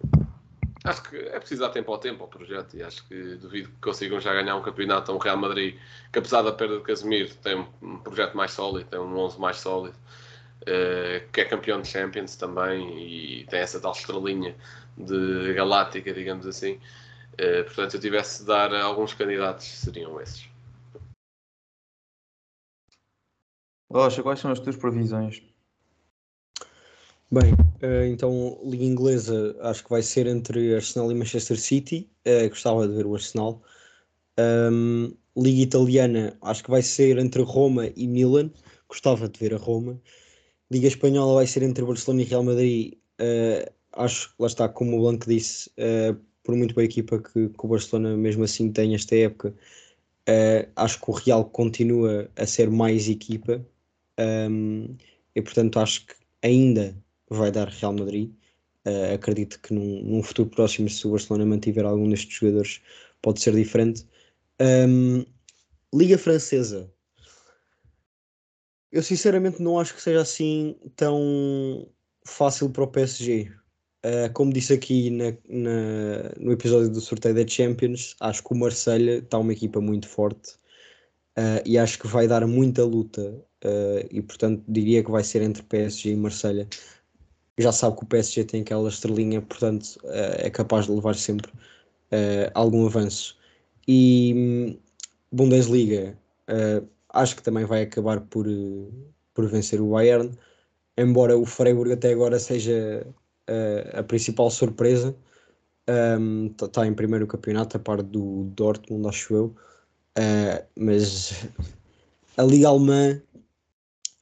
[0.85, 3.75] Acho que é preciso dar tempo ao tempo ao projeto e acho que duvido que
[3.81, 5.79] consigam já ganhar um campeonato a um Real Madrid
[6.13, 9.57] que, apesar da perda de Casemiro, tem um projeto mais sólido, tem um 11 mais
[9.57, 9.97] sólido,
[10.61, 14.55] uh, que é campeão de Champions também e tem essa tal estrelinha
[14.95, 16.79] de galáctica, digamos assim.
[17.33, 20.47] Uh, portanto, se eu tivesse de dar alguns candidatos, seriam esses.
[23.91, 25.41] Rocha, quais são as tuas previsões?
[27.35, 32.09] Bem, uh, então, Liga Inglesa acho que vai ser entre Arsenal e Manchester City.
[32.25, 33.61] Uh, gostava de ver o Arsenal.
[35.35, 38.49] Liga Italiana acho que vai ser entre Roma e Milan.
[38.87, 40.01] Gostava de ver a Roma.
[40.71, 42.93] Liga Espanhola vai ser entre Barcelona e Real Madrid.
[43.19, 45.69] Uh, acho lá está, como o Blanco disse,
[46.41, 49.53] por muito boa equipa que, que, o Barcelona mesmo assim tem esta época,
[50.77, 53.65] acho que o Real continua a ser mais equipa.
[54.17, 54.95] Um,
[55.35, 56.95] e portanto acho que ainda
[57.29, 58.31] vai dar Real Madrid.
[58.85, 62.81] Uh, acredito que num, num, futuro próximo, se o Barcelona mantiver algum destes jogadores,
[63.21, 64.05] pode ser diferente.
[64.61, 65.25] Um,
[65.93, 66.91] Liga Francesa.
[68.91, 71.87] Eu sinceramente não acho que seja assim tão
[72.25, 73.51] fácil para o PSG.
[74.05, 78.57] Uh, como disse aqui na, na, no episódio do sorteio da Champions, acho que o
[78.57, 80.51] Marselha está uma equipa muito forte
[81.37, 83.21] uh, e acho que vai dar muita luta.
[83.63, 86.67] Uh, e portanto diria que vai ser entre PSG e Marselha
[87.57, 91.51] já sabe que o PSG tem aquela estrelinha, portanto uh, é capaz de levar sempre
[91.51, 93.37] uh, algum avanço.
[93.87, 94.79] E um,
[95.31, 96.17] Bundesliga,
[96.49, 98.45] uh, acho que também vai acabar por,
[99.33, 100.31] por vencer o Bayern,
[100.97, 103.05] embora o Freiburg até agora seja
[103.93, 105.15] a principal surpresa.
[106.59, 109.55] Está um, em primeiro campeonato, a par do Dortmund, acho eu.
[110.75, 111.47] mas
[112.35, 113.21] a Liga Alemã,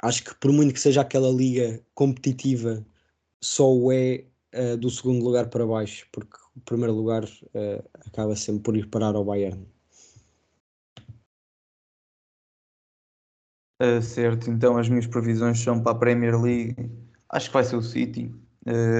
[0.02, 2.86] acho que por muito que seja aquela liga competitiva
[3.44, 4.24] só o é
[4.56, 8.88] uh, do segundo lugar para baixo, porque o primeiro lugar uh, acaba sempre por ir
[8.90, 9.68] parar ao Bayern.
[13.82, 16.90] Uh, certo, então as minhas previsões são para a Premier League.
[17.30, 18.34] Acho que vai ser o City.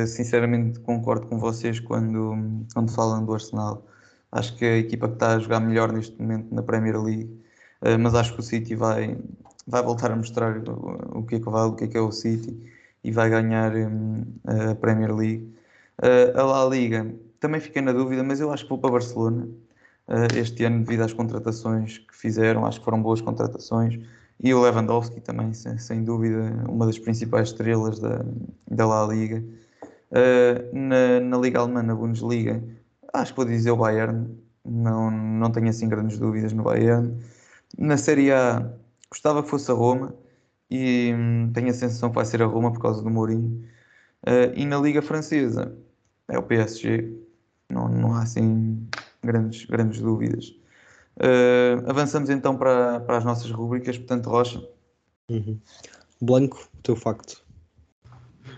[0.08, 3.88] Sinceramente concordo com vocês quando, quando falam do Arsenal.
[4.30, 7.40] Acho que é a equipa que está a jogar melhor neste momento na Premier League,
[8.02, 9.18] mas acho que o City vai,
[9.66, 12.02] vai voltar a mostrar o, o que é que vale, o que é que é
[12.02, 12.60] o City
[13.04, 15.54] e vai ganhar um, a Premier League.
[16.02, 19.48] Uh, a La Liga também fiquei na dúvida, mas eu acho que vou para Barcelona
[20.08, 24.00] uh, este ano devido às contratações que fizeram, acho que foram boas contratações.
[24.40, 28.26] E o Lewandowski também, sem, sem dúvida, uma das principais estrelas da,
[28.70, 29.44] da La Liga.
[30.12, 32.64] Uh, na, na Liga Alemã, na Bundesliga,
[33.14, 34.28] acho que vou dizer o Bayern,
[34.64, 37.18] não, não tenho assim grandes dúvidas no Bayern.
[37.78, 38.72] Na Série A,
[39.10, 40.14] gostava que fosse a Roma
[40.74, 43.64] e hum, tenho a sensação que vai ser a Roma por causa do Mourinho.
[44.24, 45.78] Uh, e na Liga Francesa,
[46.28, 47.16] é o PSG,
[47.70, 48.88] não, não há assim
[49.24, 50.50] grandes, grandes dúvidas.
[51.18, 54.68] Uh, avançamos então para, para as nossas rubricas, portanto, Rocha.
[55.30, 55.60] Uhum.
[56.20, 57.44] Blanco, o teu facto.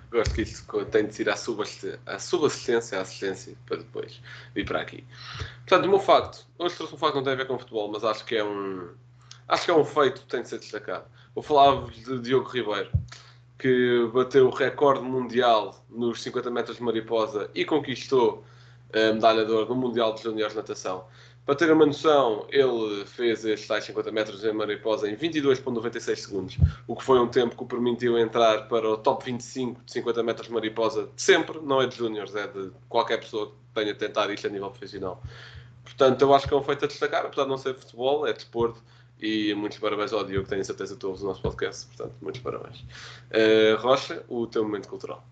[0.09, 4.21] Gosto que isso tem de ser a subassistência, a assistência, para depois
[4.53, 5.03] vir para aqui.
[5.67, 7.91] Portanto, o meu facto, hoje trouxe um facto que não tem a ver com futebol,
[7.91, 8.87] mas acho que é um,
[9.49, 11.05] acho que é um feito que tem de ser destacado.
[11.35, 12.89] Vou falar de Diogo Ribeiro,
[13.59, 18.45] que bateu o recorde mundial nos 50 metros de mariposa e conquistou
[18.93, 21.03] a medalha de ouro no Mundial de Juniores de Natação.
[21.45, 26.57] Para ter uma noção, ele fez estes tais 50 metros em mariposa em 22,96 segundos,
[26.87, 30.23] o que foi um tempo que o permitiu entrar para o top 25 de 50
[30.23, 33.93] metros de mariposa de sempre, não é de júniores, é de qualquer pessoa que tenha
[33.93, 35.21] tentado isto a nível profissional.
[35.83, 38.31] Portanto, eu acho que é um feito a destacar, apesar de não ser futebol, é
[38.31, 38.81] desporto,
[39.21, 42.79] e muitos parabéns ao Diogo, tenho certeza que ouves o nosso podcast, portanto, muitos parabéns.
[43.31, 45.25] Uh, Rocha, o teu momento cultural.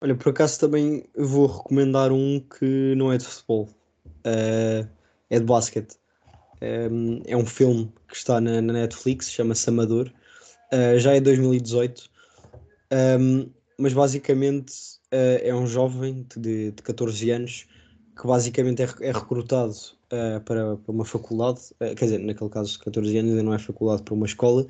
[0.00, 3.70] Olha, por acaso também vou recomendar um que não é de futebol,
[4.06, 4.88] uh,
[5.30, 5.96] é de basquete.
[6.60, 10.10] Um, é um filme que está na, na Netflix, chama-se Amador,
[10.72, 12.10] uh, já é 2018,
[13.20, 17.66] um, mas basicamente é um jovem de, de 14 anos
[18.20, 19.74] que basicamente é, é recrutado
[20.14, 23.58] uh, para, para, uma faculdade, quer dizer, naquele caso de 14 anos ainda não é
[23.58, 24.66] faculdade, para uma escola,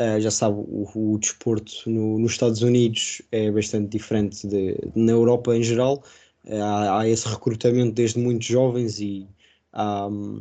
[0.00, 5.10] Uh, já sabe, o, o desporto no, nos Estados Unidos é bastante diferente de, na
[5.10, 6.04] Europa em geral.
[6.44, 9.26] Uh, há, há, esse recrutamento desde muito jovens e
[9.74, 10.40] um,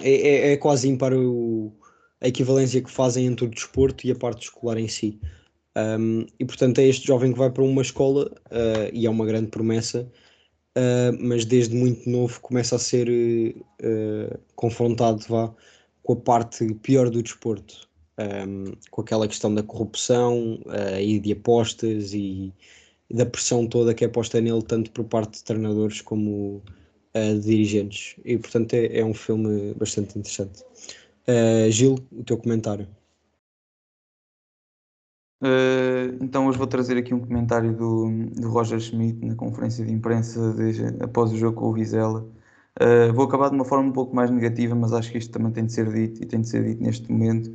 [0.00, 1.76] é, é, é, quase ímpar o,
[2.20, 5.20] a equivalência que fazem entre o desporto e a parte escolar em si.
[5.76, 9.26] Um, e portanto é este jovem que vai para uma escola uh, e é uma
[9.26, 10.10] grande promessa,
[11.20, 13.08] mas desde muito novo começa a ser
[14.54, 15.52] confrontado vá,
[16.02, 17.88] com a parte pior do desporto
[18.18, 22.52] um, com aquela questão da corrupção uh, e de apostas e,
[23.10, 26.62] da pressão toda que é posta nele, tanto por parte de treinadores como
[27.14, 28.16] uh, de dirigentes.
[28.24, 30.62] E portanto é, é, um filme bastante interessante.
[31.26, 32.88] Uh, Gil, o teu comentário.
[35.40, 39.92] Uh, então hoje vou trazer aqui um comentário do, do Roger Schmidt na conferência de
[39.92, 42.26] imprensa de, após o jogo com o Vizela.
[42.80, 45.52] Uh, vou acabar de uma forma um pouco mais negativa, mas acho que isto também
[45.52, 47.50] tem de ser dito e tem de ser dito neste momento.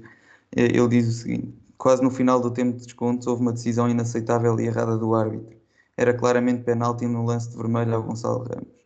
[0.55, 3.89] Eh, ele diz o seguinte: quase no final do tempo de descontos houve uma decisão
[3.89, 5.57] inaceitável e errada do árbitro.
[5.97, 8.83] Era claramente penalti no lance de vermelho ao Gonçalo Ramos.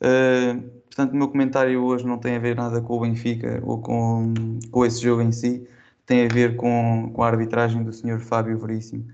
[0.00, 3.80] Uh, portanto, o meu comentário hoje não tem a ver nada com o Benfica ou
[3.80, 4.32] com,
[4.70, 5.66] com esse jogo em si,
[6.08, 8.18] tem a ver com, com a arbitragem do Sr.
[8.18, 9.04] Fábio Veríssimo,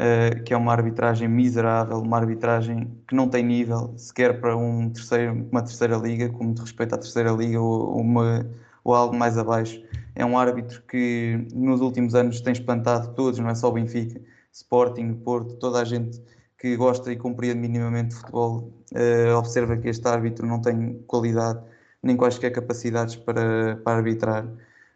[0.00, 4.88] uh, que é uma arbitragem miserável, uma arbitragem que não tem nível sequer para um
[4.88, 8.48] terceiro, uma terceira liga, como de respeito à terceira liga ou, uma,
[8.82, 9.80] ou algo mais abaixo
[10.18, 14.20] é um árbitro que nos últimos anos tem espantado todos, não é só o Benfica,
[14.50, 16.20] Sporting, Porto, toda a gente
[16.58, 21.60] que gosta e compreende minimamente de futebol uh, observa que este árbitro não tem qualidade
[22.02, 24.48] nem quaisquer capacidades para, para arbitrar.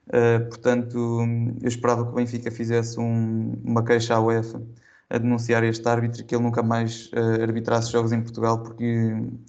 [0.09, 1.20] Uh, portanto,
[1.62, 4.62] eu esperava que o Benfica fizesse um, uma queixa à UEFA
[5.09, 8.85] a denunciar este árbitro que ele nunca mais uh, arbitrasse jogos em Portugal, porque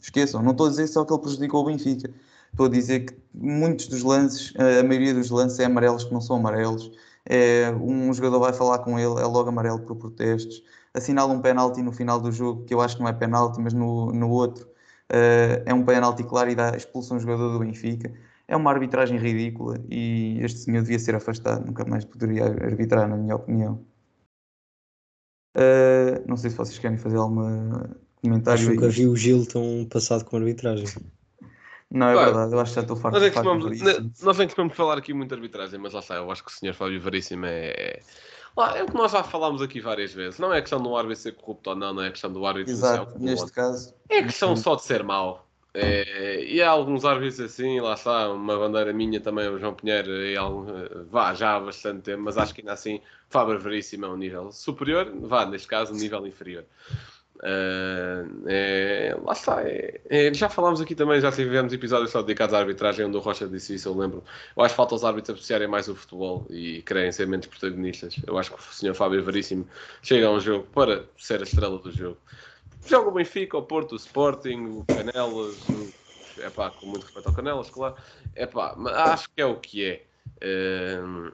[0.02, 2.10] esqueçam, não estou a dizer só que ele prejudicou o Benfica,
[2.54, 6.22] Estou a dizer que muitos dos lances, a maioria dos lances é amarelos que não
[6.22, 6.92] são amarelos.
[7.26, 10.64] É, um jogador vai falar com ele, é logo amarelo por protestos.
[10.94, 13.74] Assinala um penalti no final do jogo, que eu acho que não é penalti, mas
[13.74, 18.14] no, no outro uh, é um penalti claro e dá expulsão um jogador do Benfica.
[18.48, 23.16] É uma arbitragem ridícula e este senhor devia ser afastado, nunca mais poderia arbitrar, na
[23.16, 23.86] minha opinião.
[25.56, 27.72] Uh, não sei se vocês querem fazer algum
[28.22, 28.60] comentário.
[28.60, 30.88] Acho que nunca vi o Gil tão passado com arbitragem.
[31.94, 32.26] Não, é Vai.
[32.26, 34.56] verdade, eu acho que já estou farto Nós é de que vamos, nós é que
[34.58, 37.00] vamos falar aqui muito de arbitragem, mas lá está, eu acho que o senhor Fábio
[37.00, 38.00] Veríssimo é.
[38.58, 40.40] Lá, é o que nós já falámos aqui várias vezes.
[40.40, 42.80] Não é questão do árbitro ser corrupto ou não, não é questão do árbitro ser
[42.80, 43.94] Exato, ou neste caso.
[44.10, 45.48] É questão só de ser mau.
[45.76, 50.12] É, e há alguns árbitros assim, lá está, uma bandeira minha também, o João Pinheiro,
[50.24, 50.66] e algum,
[51.10, 54.52] vá já há bastante tempo, mas acho que ainda assim, Fábio Veríssimo é um nível
[54.52, 56.64] superior, vá, neste caso, um nível inferior.
[57.44, 62.54] Ah, é, lá está, é- é, já falámos aqui também, já tivemos episódios só dedicados
[62.54, 64.24] à arbitragem, onde o Rocha disse isso, eu lembro.
[64.56, 68.16] Eu acho que falta os árbitros apreciarem mais o futebol e querem ser menos protagonistas.
[68.26, 69.68] Eu acho que o senhor Fábio Veríssimo
[70.02, 72.18] chega a um jogo para ser a estrela do jogo.
[72.86, 75.58] Joga o Benfica, o Porto, o Sporting, o Canelas,
[76.38, 77.96] é pá, com muito respeito ao Canelas, claro.
[78.36, 80.06] É pá, mas acho que é o que é.
[81.02, 81.32] Hum,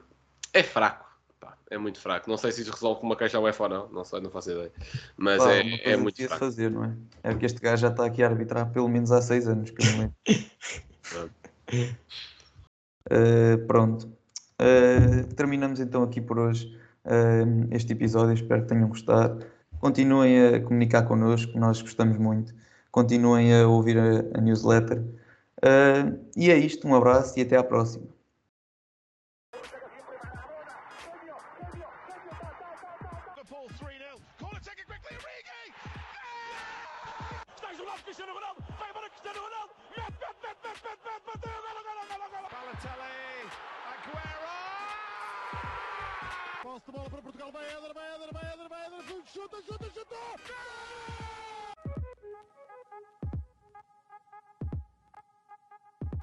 [0.52, 1.06] É fraco,
[1.40, 2.28] pá, é muito fraco.
[2.30, 4.30] Não sei se isso resolve com uma queixa ao UEFA ou não, não sei, não
[4.30, 4.72] faço ideia.
[5.16, 6.38] Mas Pá, é, é muito fraco.
[6.44, 6.96] fazer, não é?
[7.22, 9.98] É que este gajo já está aqui a arbitrar pelo menos há seis anos, não
[9.98, 10.14] lembro.
[13.10, 14.12] Eh, pronto.
[14.58, 18.34] Eh, terminamos então aqui por hoje eh, este episódio.
[18.34, 19.44] Espero que tenham gostado.
[19.80, 22.54] Continuem a comunicar connosco, nós gostamos muito.
[22.90, 25.02] Continuem a ouvir a, a newsletter.
[25.62, 28.19] Eh, e é isto, um abraço e até à próxima.